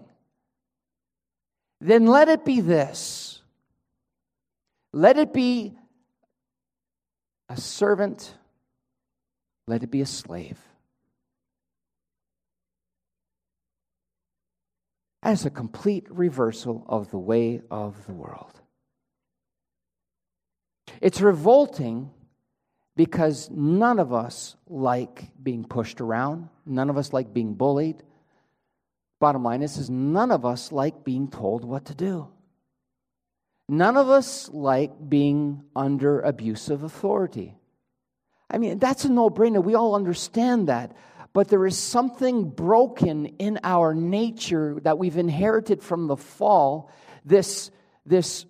[1.80, 3.42] then let it be this.
[4.92, 5.78] Let it be
[7.50, 8.34] a servant,
[9.68, 10.60] let it be a slave.
[15.24, 18.60] As a complete reversal of the way of the world.
[21.02, 22.12] It's revolting
[22.98, 28.02] because none of us like being pushed around, none of us like being bullied.
[29.20, 32.28] Bottom line is, is none of us like being told what to do.
[33.70, 37.56] None of us like being under abusive authority.
[38.50, 39.64] I mean, that's a no brainer.
[39.64, 40.96] We all understand that.
[41.34, 46.90] But there is something broken in our nature that we've inherited from the fall
[47.24, 47.70] this,
[48.08, 48.46] this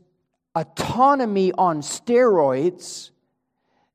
[0.56, 3.10] autonomy on steroids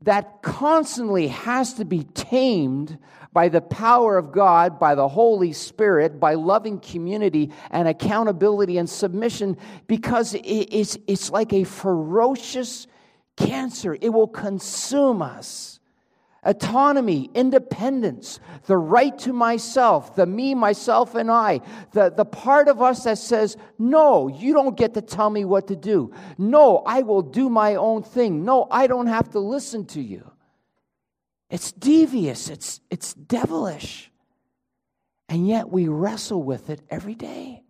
[0.04, 2.98] that constantly has to be tamed
[3.32, 8.88] by the power of God, by the Holy Spirit, by loving community and accountability and
[8.88, 12.86] submission, because it's, it's like a ferocious
[13.36, 13.96] cancer.
[14.00, 15.80] It will consume us
[16.44, 21.60] autonomy, independence, the right to myself, the me, myself, and I,
[21.92, 25.68] the, the part of us that says, No, you don't get to tell me what
[25.68, 26.12] to do.
[26.38, 28.44] No, I will do my own thing.
[28.44, 30.30] No, I don't have to listen to you.
[31.48, 34.10] It's devious, it's, it's devilish.
[35.28, 37.62] And yet we wrestle with it every day.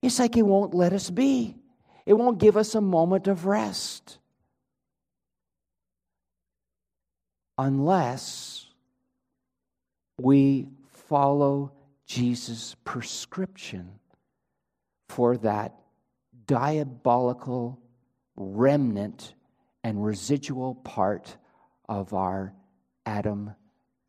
[0.00, 1.56] It's like it won't let us be,
[2.06, 4.18] it won't give us a moment of rest.
[7.58, 8.66] Unless
[10.20, 10.68] we
[11.08, 11.72] follow
[12.06, 13.98] Jesus' prescription
[15.08, 15.74] for that
[16.46, 17.78] diabolical
[18.36, 19.34] remnant
[19.84, 21.36] and residual part
[21.88, 22.54] of our
[23.04, 23.54] Adam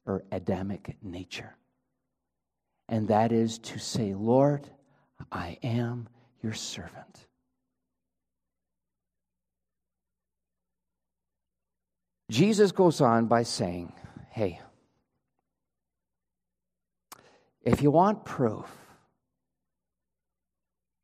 [0.05, 1.55] or Adamic nature.
[2.87, 4.69] And that is to say, Lord,
[5.31, 6.07] I am
[6.41, 7.27] your servant.
[12.29, 13.91] Jesus goes on by saying,
[14.29, 14.61] Hey,
[17.63, 18.67] if you want proof,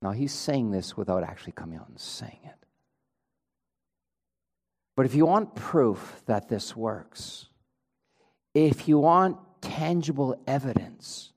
[0.01, 2.65] now he's saying this without actually coming out and saying it.
[4.95, 7.47] But if you want proof that this works,
[8.53, 11.34] if you want tangible evidence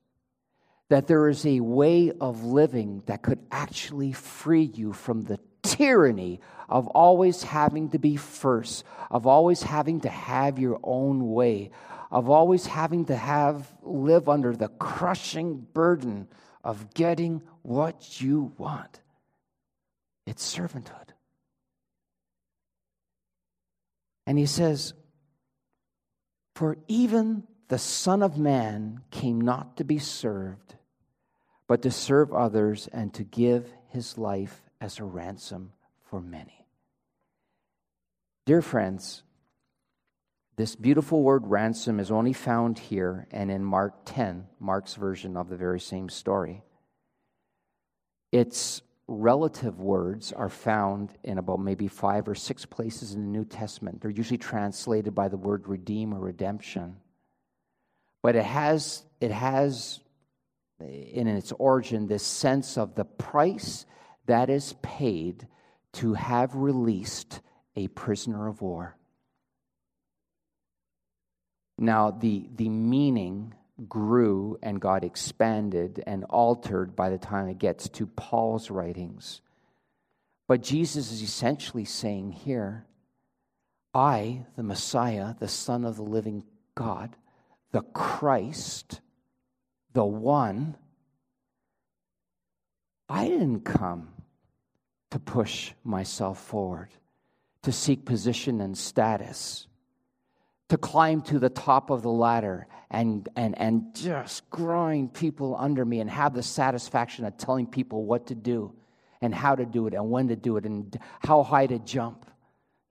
[0.91, 6.41] that there is a way of living that could actually free you from the tyranny
[6.69, 11.71] of always having to be first, of always having to have your own way,
[12.11, 16.29] of always having to have live under the crushing burden
[16.63, 19.01] of getting what you want.
[20.27, 21.11] It's servanthood.
[24.27, 24.93] And he says,
[26.55, 30.75] For even the Son of Man came not to be served,
[31.67, 35.72] but to serve others and to give his life as a ransom
[36.11, 36.66] for many.
[38.47, 39.22] Dear friends,
[40.57, 45.49] this beautiful word ransom is only found here and in Mark 10, Mark's version of
[45.49, 46.62] the very same story.
[48.33, 53.45] Its relative words are found in about maybe five or six places in the New
[53.45, 54.01] Testament.
[54.01, 56.97] They're usually translated by the word redeem or redemption.
[58.22, 60.01] But it has, it has
[60.81, 63.87] in its origin this sense of the price
[64.29, 65.47] that is paid
[65.95, 67.41] to have released
[67.74, 68.97] a prisoner of war.
[71.79, 73.55] Now, the, the meaning
[73.89, 79.41] grew and got expanded and altered by the time it gets to Paul's writings.
[80.47, 82.87] But Jesus is essentially saying here,
[83.95, 87.16] I, the Messiah, the Son of the living God,
[87.72, 89.01] the Christ,
[89.95, 90.76] the one,
[93.09, 94.09] I didn't come
[95.11, 96.89] to push myself forward,
[97.63, 99.67] to seek position and status,
[100.69, 105.85] to climb to the top of the ladder and, and, and just grind people under
[105.85, 108.75] me and have the satisfaction of telling people what to do
[109.21, 112.27] and how to do it and when to do it and how high to jump.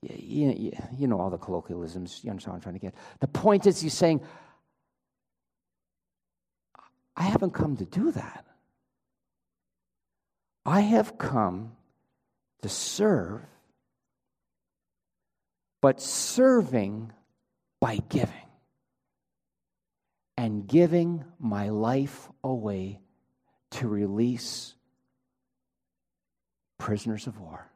[0.01, 2.21] You, you, you know all the colloquialisms.
[2.23, 2.95] You understand what I'm trying to get.
[3.19, 4.21] The point is, he's saying,
[7.15, 8.45] I haven't come to do that.
[10.65, 11.76] I have come
[12.61, 13.41] to serve,
[15.81, 17.11] but serving
[17.79, 18.33] by giving.
[20.39, 22.99] And giving my life away
[23.71, 24.75] to release
[26.77, 27.69] prisoners of war,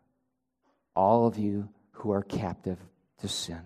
[0.96, 2.78] all of you who are captive
[3.20, 3.62] to sin.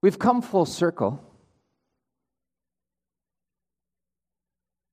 [0.00, 1.22] We've come full circle.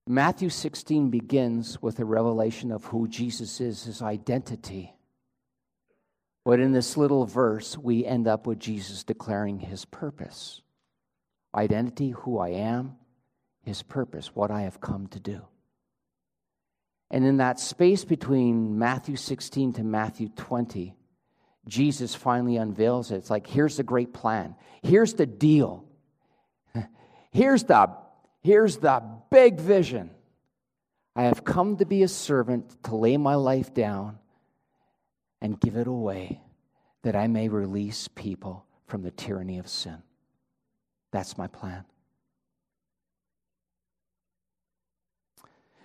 [0.07, 4.95] Matthew 16 begins with a revelation of who Jesus is, his identity.
[6.43, 10.61] But in this little verse, we end up with Jesus declaring his purpose
[11.53, 12.95] identity, who I am,
[13.63, 15.41] his purpose, what I have come to do.
[17.11, 20.95] And in that space between Matthew 16 to Matthew 20,
[21.67, 23.17] Jesus finally unveils it.
[23.17, 24.55] It's like, here's the great plan.
[24.81, 25.85] Here's the deal.
[27.31, 27.89] Here's the,
[28.41, 30.11] here's the big vision.
[31.15, 34.19] I have come to be a servant to lay my life down
[35.41, 36.41] and give it away
[37.03, 40.01] that I may release people from the tyranny of sin.
[41.11, 41.83] That's my plan.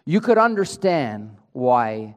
[0.05, 2.17] You could understand why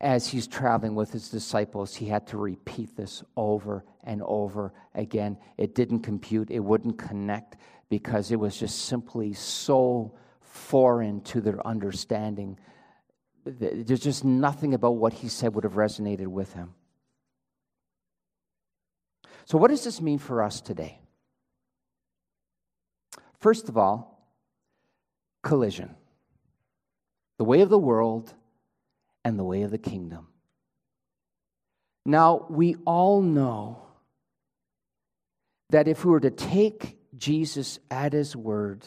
[0.00, 5.36] as he's traveling with his disciples, he had to repeat this over and over again.
[5.56, 7.56] It didn't compute, it wouldn't connect
[7.88, 12.58] because it was just simply so foreign to their understanding.
[13.44, 16.74] There's just nothing about what he said would have resonated with him.
[19.46, 21.00] So, what does this mean for us today?
[23.40, 24.30] First of all,
[25.42, 25.94] collision.
[27.38, 28.34] The way of the world
[29.28, 30.26] and the way of the kingdom.
[32.06, 33.82] Now, we all know
[35.68, 38.86] that if we were to take Jesus at his word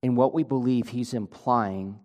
[0.00, 1.98] in what we believe he's implying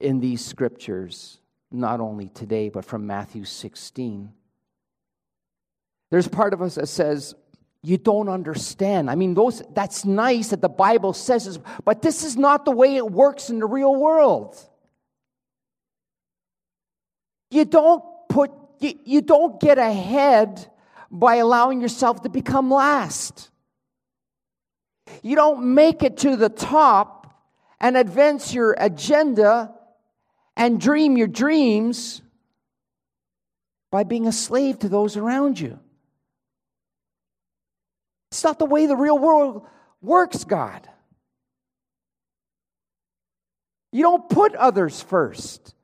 [0.00, 1.38] in these scriptures,
[1.70, 4.32] not only today, but from Matthew 16,
[6.10, 7.34] there's part of us that says,
[7.82, 9.10] you don't understand.
[9.10, 12.72] I mean, those, that's nice that the Bible says this, but this is not the
[12.72, 14.56] way it works in the real world.
[17.50, 20.70] You don't put you, you don't get ahead
[21.10, 23.50] by allowing yourself to become last.
[25.22, 27.34] You don't make it to the top
[27.80, 29.74] and advance your agenda
[30.56, 32.20] and dream your dreams
[33.90, 35.78] by being a slave to those around you.
[38.30, 39.66] It's not the way the real world
[40.02, 40.86] works, God.
[43.90, 45.74] You don't put others first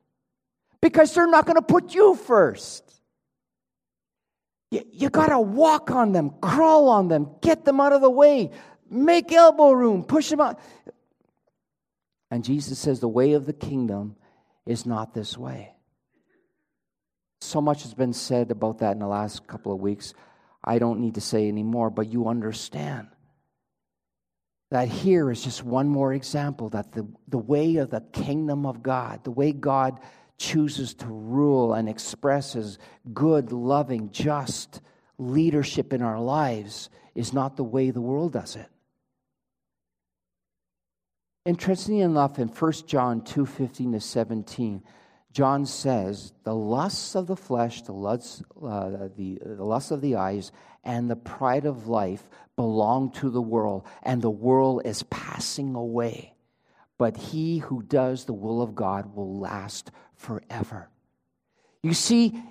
[0.85, 3.01] because they're not going to put you first.
[4.71, 8.11] You, you got to walk on them, crawl on them, get them out of the
[8.11, 8.51] way,
[8.91, 10.61] make elbow room, push them out.
[12.31, 14.17] And Jesus says the way of the kingdom
[14.67, 15.73] is not this way.
[17.41, 20.13] So much has been said about that in the last couple of weeks.
[20.63, 23.09] I don't need to say anymore, but you understand
[24.71, 28.83] that here is just one more example that the, the way of the kingdom of
[28.83, 29.99] God, the way God
[30.39, 32.79] chooses to rule and expresses
[33.13, 34.81] good, loving, just
[35.19, 38.69] leadership in our lives is not the way the world does it.
[41.47, 44.83] Interestingly enough, in 1 John 2 15 to 17,
[45.31, 50.17] John says, The lusts of the flesh, the lusts, uh, the, the lusts of the
[50.17, 50.53] eyes,
[50.85, 56.34] and the pride of life belong to the world, and the world is passing away.
[57.05, 60.89] But he who does the will of God will last forever.
[61.83, 62.43] You see,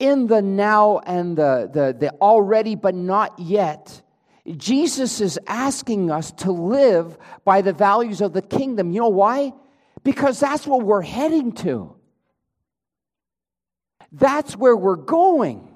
[0.00, 4.02] in the now and the, the, the already but not yet,
[4.56, 8.90] Jesus is asking us to live by the values of the kingdom.
[8.90, 9.52] You know why?
[10.02, 11.94] Because that's what we're heading to.
[14.10, 15.72] That's where we're going.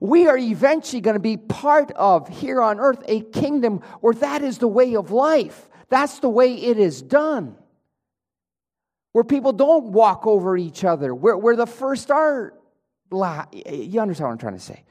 [0.00, 4.42] We are eventually going to be part of, here on earth, a kingdom where that
[4.42, 5.70] is the way of life.
[5.88, 7.56] That's the way it is done.
[9.12, 12.52] Where people don't walk over each other, where, where the first are.
[13.10, 14.84] You understand what I'm trying to say?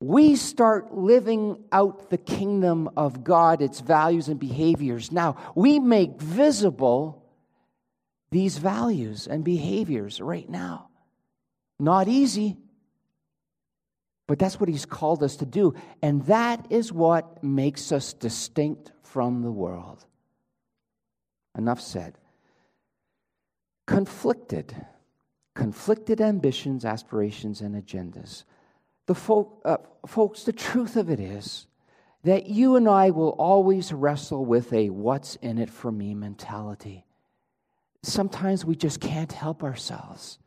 [0.00, 5.10] we start living out the kingdom of God, its values and behaviors.
[5.10, 7.24] Now, we make visible
[8.30, 10.90] these values and behaviors right now.
[11.78, 12.58] Not easy,
[14.26, 15.74] but that's what He's called us to do.
[16.02, 20.04] And that is what makes us distinct from the world.
[21.56, 22.18] Enough said.
[23.86, 24.74] Conflicted.
[25.54, 28.44] Conflicted ambitions, aspirations, and agendas.
[29.06, 31.66] The folk, uh, folks, the truth of it is
[32.24, 37.06] that you and I will always wrestle with a what's in it for me mentality.
[38.02, 40.38] Sometimes we just can't help ourselves.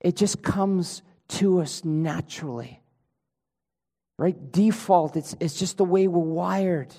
[0.00, 2.79] It just comes to us naturally.
[4.20, 4.52] Right?
[4.52, 6.94] Default, it's, it's just the way we're wired.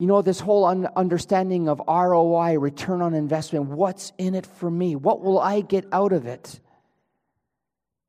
[0.00, 4.68] You know, this whole un- understanding of ROI, return on investment, what's in it for
[4.68, 4.96] me?
[4.96, 6.58] What will I get out of it?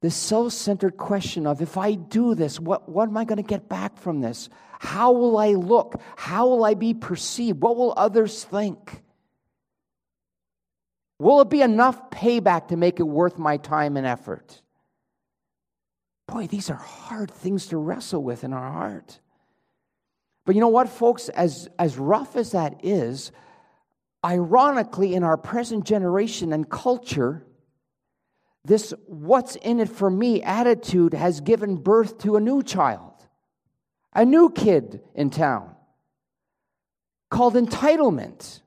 [0.02, 3.44] this self centered question of if I do this, what, what am I going to
[3.44, 4.50] get back from this?
[4.80, 6.00] How will I look?
[6.16, 7.62] How will I be perceived?
[7.62, 9.04] What will others think?
[11.20, 14.62] Will it be enough payback to make it worth my time and effort?
[16.32, 19.20] Boy, these are hard things to wrestle with in our heart.
[20.46, 21.30] But you know what, folks?
[21.30, 23.32] As, as rough as that is,
[24.24, 27.46] ironically, in our present generation and culture,
[28.64, 33.14] this what's in it for me attitude has given birth to a new child,
[34.14, 35.76] a new kid in town
[37.30, 38.62] called entitlement,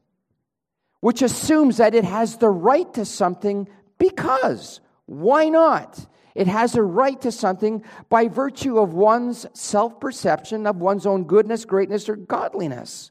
[1.01, 6.07] which assumes that it has the right to something because why not?
[6.35, 11.25] It has a right to something by virtue of one's self perception of one's own
[11.25, 13.11] goodness, greatness, or godliness.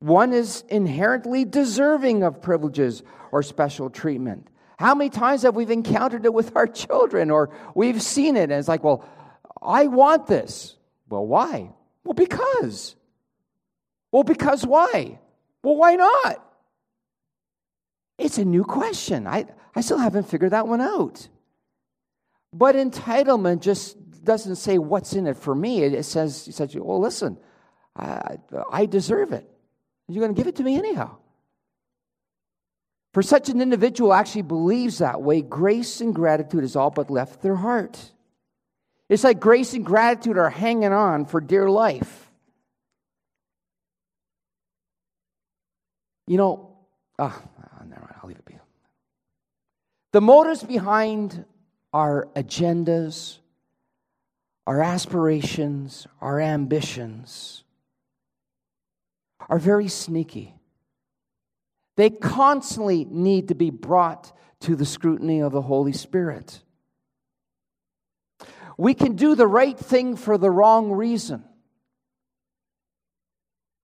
[0.00, 3.02] One is inherently deserving of privileges
[3.32, 4.48] or special treatment.
[4.78, 8.52] How many times have we encountered it with our children or we've seen it and
[8.52, 9.04] it's like, well,
[9.60, 10.76] I want this.
[11.10, 11.70] Well, why?
[12.02, 12.96] Well, because.
[14.10, 15.18] Well, because why?
[15.62, 16.46] Well, why not?
[18.18, 19.26] It's a new question.
[19.26, 21.28] I, I still haven't figured that one out.
[22.52, 25.82] But entitlement just doesn't say what's in it for me.
[25.82, 27.38] It says, it says well, listen,
[27.96, 28.38] I,
[28.70, 29.48] I deserve it.
[30.08, 31.16] You're going to give it to me anyhow.
[33.12, 37.42] For such an individual actually believes that way, grace and gratitude is all but left
[37.42, 37.98] their heart.
[39.08, 42.30] It's like grace and gratitude are hanging on for dear life.
[46.28, 46.76] You know,
[47.18, 48.54] ah, oh, never mind, I'll leave it be.
[50.12, 51.44] The motives behind
[51.92, 53.38] our agendas,
[54.66, 57.64] our aspirations, our ambitions
[59.48, 60.54] are very sneaky.
[61.96, 66.62] They constantly need to be brought to the scrutiny of the Holy Spirit.
[68.78, 71.44] We can do the right thing for the wrong reason.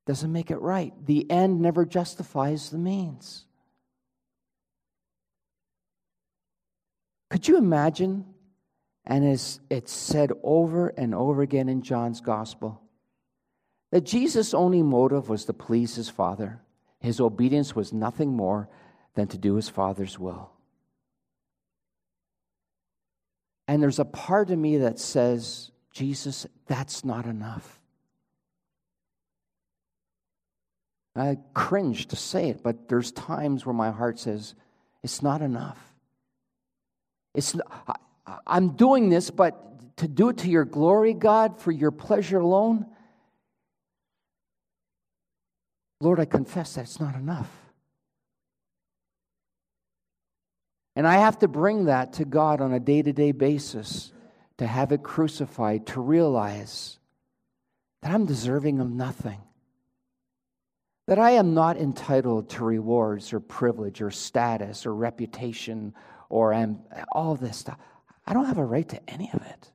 [0.06, 0.94] Doesn't make it right.
[1.04, 3.44] The end never justifies the means.
[7.30, 8.24] Could you imagine?
[9.04, 12.80] And as it's said over and over again in John's gospel,
[13.92, 16.60] that Jesus' only motive was to please his Father.
[17.00, 18.68] His obedience was nothing more
[19.14, 20.50] than to do his Father's will.
[23.68, 27.80] And there's a part of me that says, Jesus, that's not enough.
[31.16, 34.54] I cringe to say it, but there's times where my heart says,
[35.02, 35.85] it's not enough.
[37.36, 37.54] It's,
[38.46, 42.86] I'm doing this, but to do it to your glory, God, for your pleasure alone,
[46.00, 47.50] Lord, I confess that it's not enough.
[50.94, 54.12] And I have to bring that to God on a day to day basis,
[54.56, 56.98] to have it crucified, to realize
[58.00, 59.40] that I'm deserving of nothing,
[61.06, 65.94] that I am not entitled to rewards or privilege or status or reputation
[66.28, 66.80] or am,
[67.12, 67.78] all this stuff.
[68.26, 69.72] I don't have a right to any of it.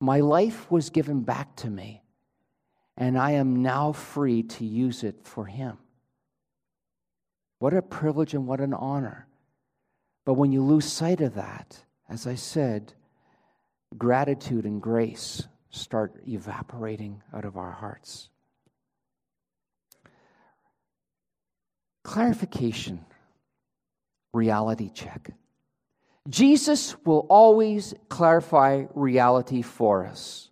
[0.00, 2.02] My life was given back to me,
[2.96, 5.78] and I am now free to use it for Him.
[7.58, 9.26] What a privilege and what an honor.
[10.24, 12.94] But when you lose sight of that, as I said,
[13.96, 18.28] gratitude and grace start evaporating out of our hearts.
[22.02, 23.04] Clarification,
[24.32, 25.32] reality check.
[26.28, 30.50] Jesus will always clarify reality for us.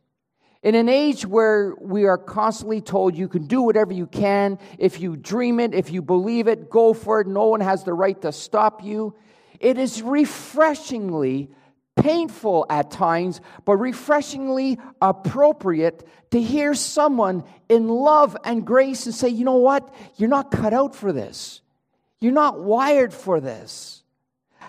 [0.62, 5.00] In an age where we are constantly told you can do whatever you can, if
[5.00, 8.20] you dream it, if you believe it, go for it, no one has the right
[8.22, 9.14] to stop you,
[9.60, 11.50] it is refreshingly
[11.96, 19.28] painful at times, but refreshingly appropriate to hear someone in love and grace and say,
[19.28, 19.94] you know what?
[20.16, 21.60] You're not cut out for this.
[22.20, 24.02] You're not wired for this.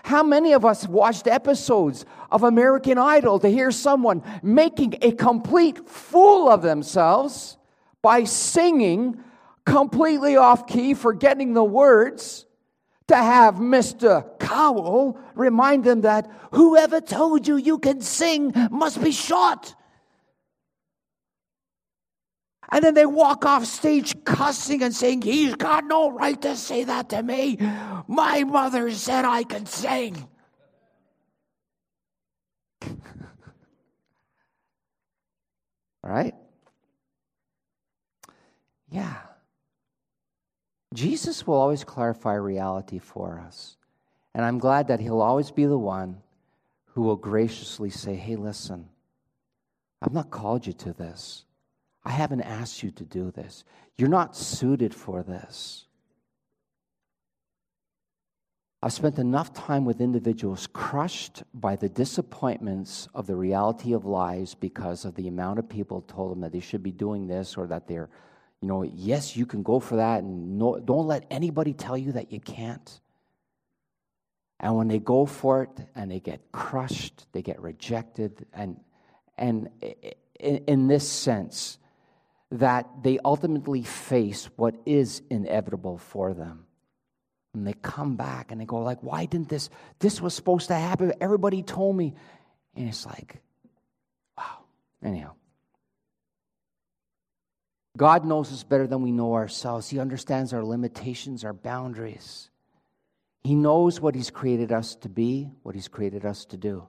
[0.02, 5.88] How many of us watched episodes of American Idol to hear someone making a complete
[5.88, 7.58] fool of themselves
[8.02, 9.22] by singing
[9.66, 12.46] completely off key, forgetting the words?
[13.08, 14.38] To have Mr.
[14.38, 19.74] Cowell remind them that whoever told you you can sing must be shot.
[22.72, 26.84] And then they walk off stage cussing and saying, He's got no right to say
[26.84, 27.56] that to me.
[28.06, 30.28] My mother said I could sing.
[36.04, 36.34] All right?
[38.90, 39.16] Yeah.
[40.94, 43.76] Jesus will always clarify reality for us.
[44.34, 46.22] And I'm glad that he'll always be the one
[46.86, 48.88] who will graciously say, Hey, listen,
[50.02, 51.44] I've not called you to this.
[52.04, 53.64] I haven't asked you to do this.
[53.96, 55.86] You're not suited for this.
[58.82, 64.54] I've spent enough time with individuals crushed by the disappointments of the reality of lives
[64.54, 67.66] because of the amount of people told them that they should be doing this or
[67.66, 68.08] that they're,
[68.62, 72.12] you know, yes, you can go for that, and no, don't let anybody tell you
[72.12, 73.00] that you can't.
[74.58, 78.80] And when they go for it and they get crushed, they get rejected, and
[79.36, 79.68] and
[80.38, 81.78] in, in this sense,
[82.50, 86.66] that they ultimately face what is inevitable for them.
[87.54, 89.70] And they come back and they go like, "Why didn't this?
[89.98, 91.12] This was supposed to happen.
[91.20, 92.14] Everybody told me."
[92.74, 93.40] And it's like,
[94.36, 94.64] wow.
[95.02, 95.32] Anyhow,
[97.96, 99.88] God knows us better than we know ourselves.
[99.88, 102.50] He understands our limitations, our boundaries.
[103.42, 106.86] He knows what He's created us to be, what He's created us to do.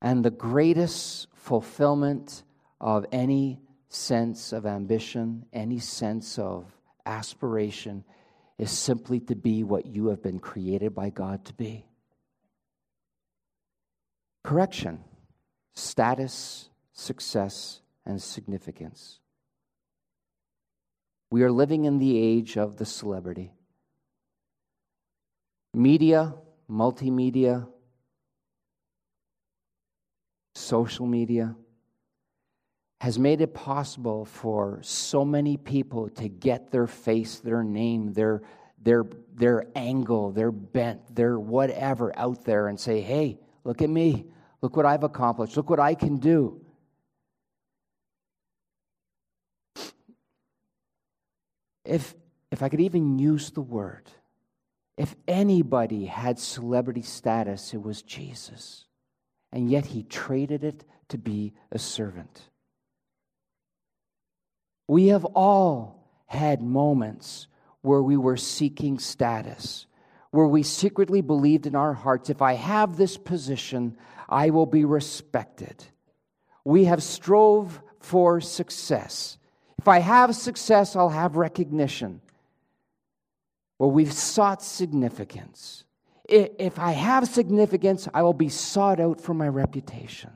[0.00, 2.42] And the greatest fulfillment
[2.82, 6.66] of any sense of ambition, any sense of
[7.06, 8.04] aspiration,
[8.58, 11.86] is simply to be what you have been created by God to be.
[14.42, 15.04] Correction,
[15.74, 19.20] status, success, and significance.
[21.30, 23.52] We are living in the age of the celebrity.
[25.72, 26.34] Media,
[26.68, 27.68] multimedia,
[30.54, 31.54] social media,
[33.02, 38.40] has made it possible for so many people to get their face, their name, their,
[38.80, 44.26] their, their angle, their bent, their whatever out there and say, hey, look at me.
[44.60, 45.56] Look what I've accomplished.
[45.56, 46.64] Look what I can do.
[51.84, 52.14] If,
[52.52, 54.12] if I could even use the word,
[54.96, 58.84] if anybody had celebrity status, it was Jesus.
[59.50, 62.42] And yet he traded it to be a servant.
[64.88, 67.46] We have all had moments
[67.82, 69.86] where we were seeking status,
[70.30, 73.96] where we secretly believed in our hearts if I have this position,
[74.28, 75.84] I will be respected.
[76.64, 79.38] We have strove for success.
[79.78, 82.20] If I have success, I'll have recognition.
[83.78, 85.84] Well, we've sought significance.
[86.28, 90.30] If I have significance, I will be sought out for my reputation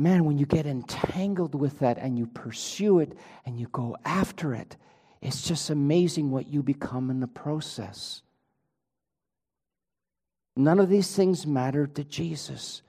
[0.00, 3.12] man, when you get entangled with that and you pursue it
[3.44, 4.76] and you go after it,
[5.20, 8.22] it's just amazing what you become in the process.
[10.56, 12.80] None of these things mattered to Jesus.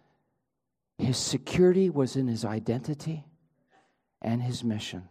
[0.98, 3.26] His security was in his identity
[4.22, 5.10] and his mission.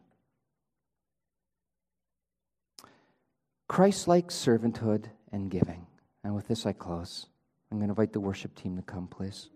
[3.69, 5.87] Christ like servanthood and giving.
[6.25, 7.27] And with this, I close.
[7.71, 9.49] I'm going to invite the worship team to come, please.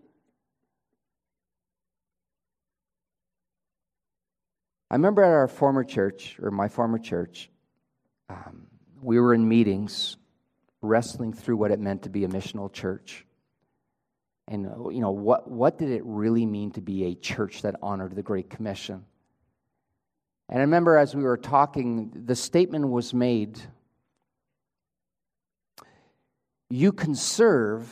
[4.89, 7.49] I remember at our former church, or my former church,
[8.29, 8.67] um,
[9.01, 10.17] we were in meetings
[10.81, 13.25] wrestling through what it meant to be a missional church.
[14.47, 18.15] And, you know, what, what did it really mean to be a church that honored
[18.15, 19.05] the Great Commission?
[20.49, 23.59] And I remember as we were talking, the statement was made
[26.69, 27.87] you can serve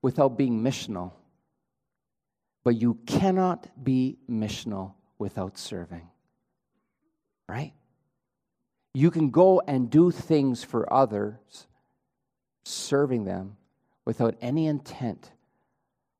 [0.00, 1.12] without being missional,
[2.64, 6.08] but you cannot be missional without serving.
[7.48, 7.72] Right?
[8.94, 11.66] You can go and do things for others,
[12.64, 13.56] serving them,
[14.04, 15.30] without any intent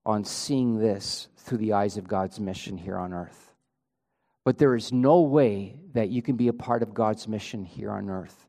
[0.07, 3.53] on seeing this through the eyes of God's mission here on earth.
[4.45, 7.91] But there is no way that you can be a part of God's mission here
[7.91, 8.47] on earth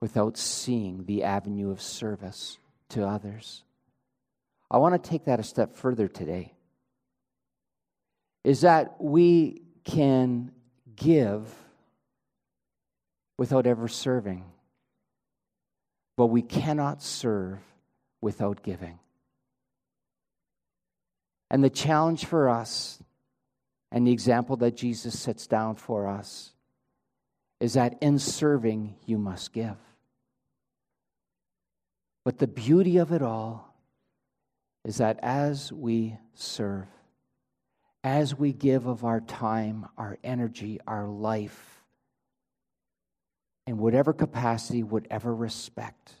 [0.00, 2.58] without seeing the avenue of service
[2.90, 3.64] to others.
[4.70, 6.52] I want to take that a step further today.
[8.44, 10.52] Is that we can
[10.94, 11.52] give
[13.38, 14.44] without ever serving,
[16.16, 17.58] but we cannot serve
[18.20, 18.98] without giving.
[21.50, 23.02] And the challenge for us,
[23.92, 26.52] and the example that Jesus sets down for us,
[27.60, 29.76] is that in serving, you must give.
[32.24, 33.74] But the beauty of it all
[34.84, 36.86] is that as we serve,
[38.02, 41.75] as we give of our time, our energy, our life,
[43.66, 46.12] in whatever capacity, whatever respect,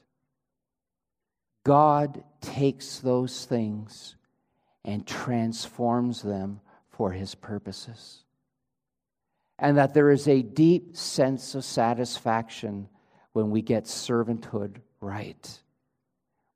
[1.64, 4.16] God takes those things
[4.84, 8.24] and transforms them for his purposes.
[9.58, 12.88] And that there is a deep sense of satisfaction
[13.32, 15.60] when we get servanthood right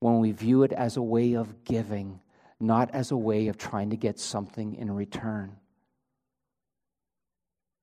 [0.00, 2.20] when we view it as a way of giving,
[2.58, 5.54] not as a way of trying to get something in return.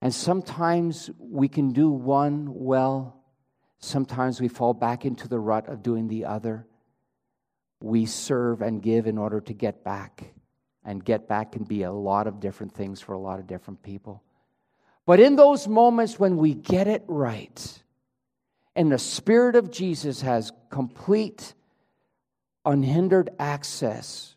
[0.01, 3.23] And sometimes we can do one well,
[3.79, 6.67] sometimes we fall back into the rut of doing the other.
[7.81, 10.33] We serve and give in order to get back.
[10.83, 13.83] And get back can be a lot of different things for a lot of different
[13.83, 14.23] people.
[15.05, 17.83] But in those moments when we get it right,
[18.75, 21.53] and the Spirit of Jesus has complete
[22.63, 24.35] unhindered access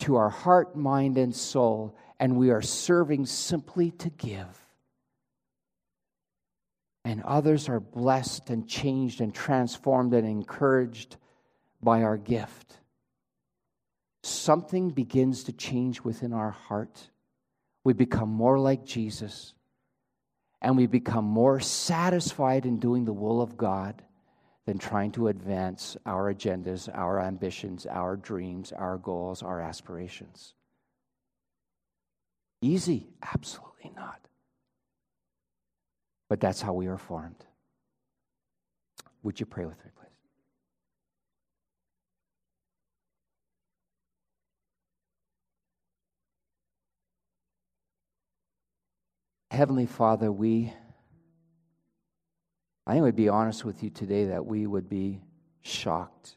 [0.00, 4.57] to our heart, mind, and soul, and we are serving simply to give.
[7.08, 11.16] And others are blessed and changed and transformed and encouraged
[11.82, 12.76] by our gift.
[14.22, 17.08] Something begins to change within our heart.
[17.82, 19.54] We become more like Jesus,
[20.60, 24.02] and we become more satisfied in doing the will of God
[24.66, 30.52] than trying to advance our agendas, our ambitions, our dreams, our goals, our aspirations.
[32.60, 33.08] Easy?
[33.22, 34.27] Absolutely not.
[36.28, 37.44] But that's how we are formed.
[39.22, 40.08] Would you pray with me, please?
[49.50, 50.72] Heavenly Father, we
[52.86, 55.20] I think would be honest with you today that we would be
[55.60, 56.36] shocked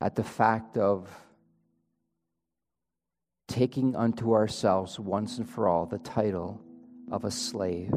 [0.00, 1.06] at the fact of
[3.50, 6.60] taking unto ourselves once and for all the title
[7.10, 7.92] of a slave.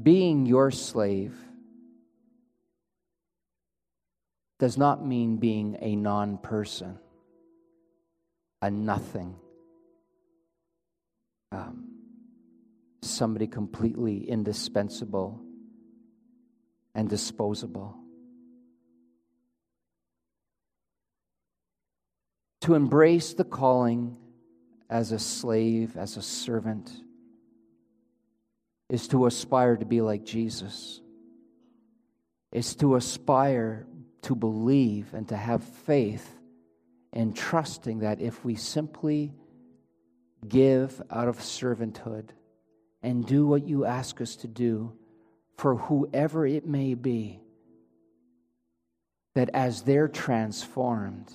[0.00, 1.34] Being your slave
[4.60, 6.98] does not mean being a non person
[8.64, 9.36] a nothing.
[11.52, 11.90] Um,
[13.02, 15.42] somebody completely indispensable
[16.94, 18.03] and disposable.
[22.64, 24.16] To embrace the calling
[24.88, 26.90] as a slave, as a servant,
[28.88, 31.02] is to aspire to be like Jesus,
[32.52, 33.86] is to aspire
[34.22, 36.38] to believe and to have faith
[37.12, 39.34] and trusting that if we simply
[40.48, 42.30] give out of servanthood
[43.02, 44.90] and do what you ask us to do
[45.58, 47.42] for whoever it may be,
[49.34, 51.30] that as they're transformed,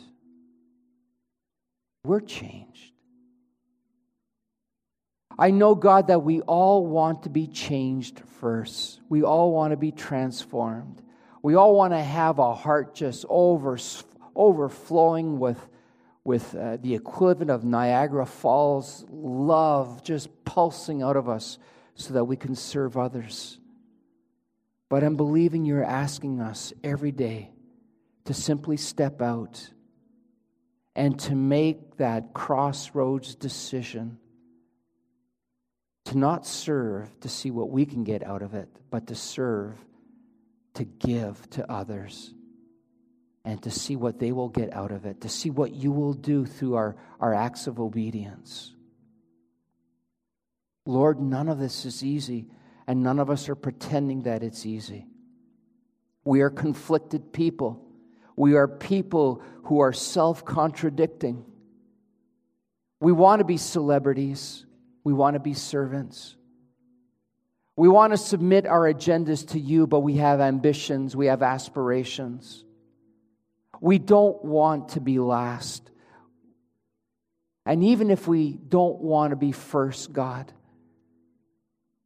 [2.03, 2.93] we're changed.
[5.37, 8.99] I know, God, that we all want to be changed first.
[9.07, 11.01] We all want to be transformed.
[11.41, 13.77] We all want to have a heart just over,
[14.35, 15.57] overflowing with,
[16.25, 21.57] with uh, the equivalent of Niagara Falls love just pulsing out of us
[21.95, 23.59] so that we can serve others.
[24.89, 27.51] But I'm believing you're asking us every day
[28.25, 29.69] to simply step out
[30.95, 34.17] and to make that crossroads decision
[36.05, 39.75] to not serve to see what we can get out of it, but to serve
[40.73, 42.33] to give to others
[43.45, 46.13] and to see what they will get out of it, to see what you will
[46.13, 48.73] do through our, our acts of obedience.
[50.85, 52.47] Lord, none of this is easy,
[52.87, 55.07] and none of us are pretending that it's easy.
[56.23, 57.85] We are conflicted people.
[58.39, 61.43] We are people who are self contradicting.
[63.01, 64.65] We want to be celebrities,
[65.03, 66.37] we want to be servants.
[67.75, 72.63] We want to submit our agendas to you, but we have ambitions, we have aspirations.
[73.81, 75.91] We don't want to be last.
[77.65, 80.49] And even if we don't want to be first, God,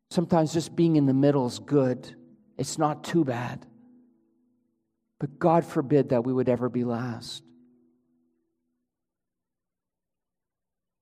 [0.10, 2.16] sometimes just being in the middle is good.
[2.58, 3.68] It's not too bad.
[5.24, 7.44] But God forbid that we would ever be last.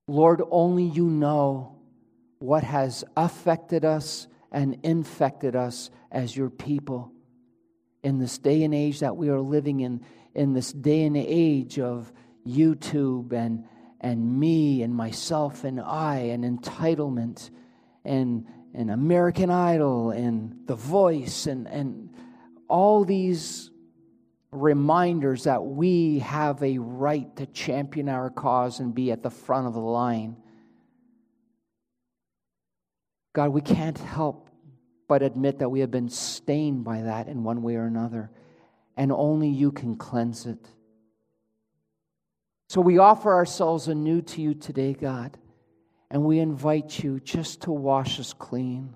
[0.07, 1.80] Lord, only you know
[2.38, 7.11] what has affected us and infected us as your people.
[8.03, 10.05] In this day and age that we are living in,
[10.36, 12.13] in this day and age of
[12.45, 13.65] YouTube and,
[14.01, 17.49] and me and myself and I and entitlement
[18.05, 18.45] and,
[18.76, 22.15] and American Idol and The Voice and, and
[22.67, 23.70] all these
[24.52, 29.68] reminders that we have a right to champion our cause and be at the front
[29.68, 30.36] of the line.
[33.34, 34.49] God, we can't help
[35.08, 38.30] but admit that we have been stained by that in one way or another,
[38.97, 40.70] and only you can cleanse it.
[42.70, 45.38] So we offer ourselves anew to you today, God,
[46.10, 48.95] and we invite you just to wash us clean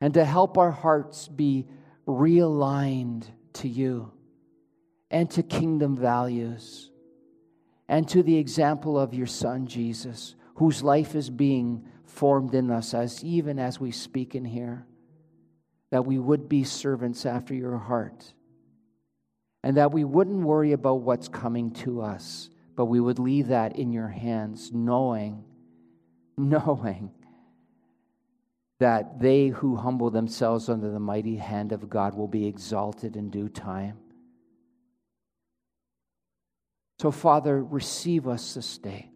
[0.00, 1.66] and to help our hearts be
[2.06, 3.24] realigned
[3.54, 4.12] to you
[5.10, 6.90] and to kingdom values
[7.88, 12.94] and to the example of your Son, Jesus, whose life is being formed in us
[12.94, 14.86] as even as we speak in here
[15.90, 18.32] that we would be servants after your heart
[19.62, 23.76] and that we wouldn't worry about what's coming to us but we would leave that
[23.76, 25.44] in your hands knowing
[26.36, 27.10] knowing
[28.78, 33.30] that they who humble themselves under the mighty hand of God will be exalted in
[33.30, 33.98] due time
[37.00, 39.10] so father receive us this day.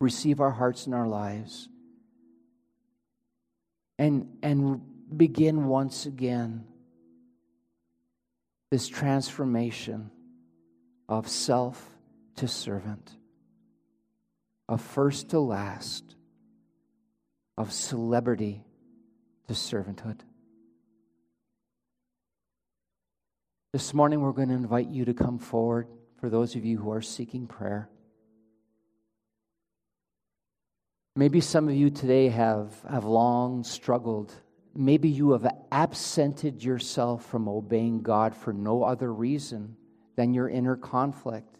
[0.00, 1.68] Receive our hearts and our lives.
[3.98, 4.80] And, and
[5.16, 6.66] begin once again
[8.70, 10.12] this transformation
[11.08, 11.84] of self
[12.36, 13.10] to servant,
[14.68, 16.14] of first to last,
[17.58, 18.62] of celebrity
[19.48, 20.20] to servanthood.
[23.72, 25.88] This morning, we're going to invite you to come forward
[26.20, 27.88] for those of you who are seeking prayer.
[31.16, 34.32] Maybe some of you today have, have long struggled.
[34.74, 39.76] Maybe you have absented yourself from obeying God for no other reason
[40.16, 41.56] than your inner conflict.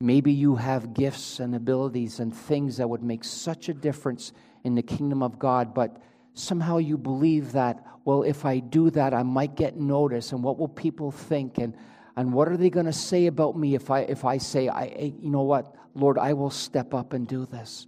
[0.00, 4.32] Maybe you have gifts and abilities and things that would make such a difference
[4.64, 6.00] in the kingdom of God, but
[6.34, 10.58] somehow you believe that, well, if I do that, I might get noticed, and what
[10.58, 11.58] will people think?
[11.58, 11.76] And,
[12.16, 15.12] and what are they going to say about me if I, if I say, I,
[15.20, 17.86] you know what, Lord, I will step up and do this?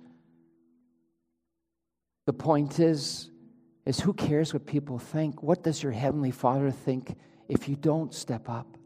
[2.27, 3.31] The point is,
[3.85, 5.43] is who cares what people think?
[5.43, 7.17] What does your heavenly Father think
[7.49, 8.79] if you don't step up?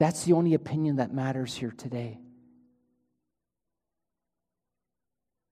[0.00, 2.18] That's the only opinion that matters here today.